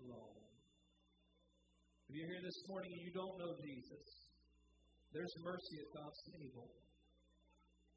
alone. 0.00 0.42
If 2.08 2.18
you're 2.18 2.30
here 2.30 2.42
this 2.42 2.58
morning 2.66 2.94
and 2.94 3.02
you 3.02 3.14
don't 3.14 3.38
know 3.38 3.54
Jesus, 3.62 4.25
there's 5.12 5.34
mercy 5.42 5.76
at 5.82 5.90
God's 5.94 6.20
table. 6.34 6.70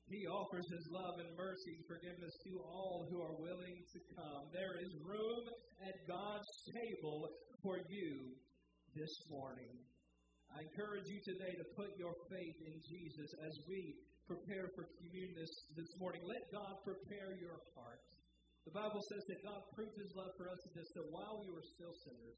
He 0.09 0.25
offers 0.25 0.65
His 0.73 0.85
love 0.89 1.21
and 1.21 1.29
mercy 1.37 1.77
and 1.77 1.85
forgiveness 1.85 2.33
to 2.49 2.51
all 2.65 3.05
who 3.09 3.21
are 3.21 3.37
willing 3.37 3.77
to 3.77 3.99
come. 4.17 4.49
There 4.49 4.81
is 4.81 4.89
room 5.05 5.45
at 5.85 5.93
God's 6.09 6.49
table 6.73 7.29
for 7.61 7.77
you 7.89 8.33
this 8.97 9.13
morning. 9.29 9.77
I 10.49 10.65
encourage 10.65 11.05
you 11.05 11.21
today 11.21 11.53
to 11.53 11.65
put 11.77 11.93
your 12.01 12.17
faith 12.25 12.57
in 12.65 12.81
Jesus 12.81 13.29
as 13.45 13.53
we 13.69 14.01
prepare 14.25 14.65
for 14.73 14.89
communion 14.97 15.37
this, 15.37 15.53
this 15.77 15.93
morning. 16.01 16.25
Let 16.25 16.41
God 16.49 16.73
prepare 16.81 17.37
your 17.37 17.61
heart. 17.77 18.01
The 18.65 18.73
Bible 18.73 19.01
says 19.13 19.23
that 19.29 19.45
God 19.45 19.61
proved 19.77 19.97
his 19.97 20.09
love 20.17 20.33
for 20.37 20.49
us 20.49 20.61
in 20.65 20.73
this, 20.73 20.89
that 20.97 21.05
while 21.13 21.37
we 21.41 21.53
were 21.53 21.65
still 21.65 21.93
sinners, 22.05 22.37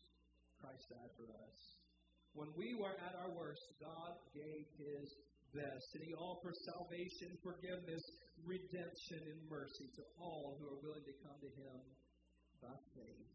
Christ 0.59 0.91
died 0.91 1.11
for 1.15 1.27
us. 1.27 1.80
When 2.33 2.47
we 2.55 2.73
were 2.79 2.95
at 2.95 3.13
our 3.19 3.31
worst, 3.35 3.63
God 3.83 4.15
gave 4.31 4.63
his 4.79 5.07
best, 5.51 5.87
and 5.99 6.03
he 6.07 6.15
offers 6.15 6.55
salvation, 6.71 7.35
forgiveness, 7.43 8.03
redemption, 8.47 9.21
and 9.35 9.39
mercy 9.51 9.91
to 9.99 10.03
all 10.15 10.55
who 10.55 10.71
are 10.71 10.79
willing 10.79 11.03
to 11.03 11.15
come 11.27 11.35
to 11.43 11.51
him 11.59 11.79
by 12.63 12.75
faith. 12.95 13.31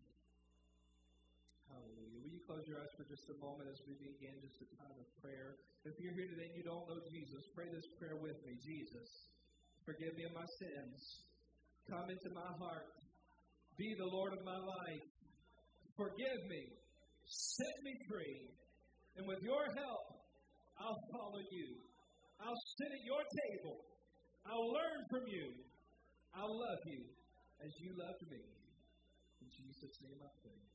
Hallelujah. 1.69 2.25
Will 2.25 2.31
you 2.33 2.41
close 2.49 2.65
your 2.65 2.81
eyes 2.81 2.95
for 2.97 3.05
just 3.05 3.29
a 3.29 3.37
moment 3.37 3.69
as 3.69 3.77
we 3.85 4.01
begin 4.01 4.33
just 4.41 4.65
a 4.65 4.69
time 4.81 4.97
of 4.97 5.09
prayer? 5.21 5.61
If 5.85 5.93
you're 6.01 6.17
here 6.17 6.31
today 6.33 6.49
and 6.49 6.57
you 6.57 6.65
don't 6.65 6.89
know 6.89 7.01
Jesus, 7.13 7.43
pray 7.53 7.69
this 7.69 7.85
prayer 8.01 8.17
with 8.17 8.39
me. 8.49 8.57
Jesus, 8.65 9.09
forgive 9.85 10.17
me 10.17 10.25
of 10.25 10.33
my 10.33 10.49
sins. 10.57 10.99
Come 11.85 12.09
into 12.09 12.31
my 12.33 12.51
heart. 12.59 12.97
Be 13.77 13.93
the 13.99 14.09
Lord 14.09 14.33
of 14.33 14.43
my 14.43 14.57
life. 14.57 15.07
Forgive 16.01 16.41
me. 16.49 16.65
Set 17.29 17.77
me 17.85 17.93
free. 18.09 18.57
And 19.17 19.27
with 19.27 19.41
your 19.43 19.65
help, 19.77 20.07
I'll 20.79 21.01
follow 21.13 21.41
you. 21.51 21.81
I'll 22.41 22.61
sit 22.77 22.93
at 22.93 23.05
your 23.05 23.25
table. 23.49 23.81
I'll 24.45 24.69
learn 24.69 25.01
from 25.11 25.25
you. 25.27 25.53
I'll 26.37 26.53
love 26.53 26.85
you 26.85 27.01
as 27.65 27.73
you 27.81 27.97
loved 27.97 28.29
me. 28.31 28.45
In 29.41 29.49
Jesus' 29.49 29.97
name 30.05 30.21
I 30.21 30.29
pray. 30.45 30.66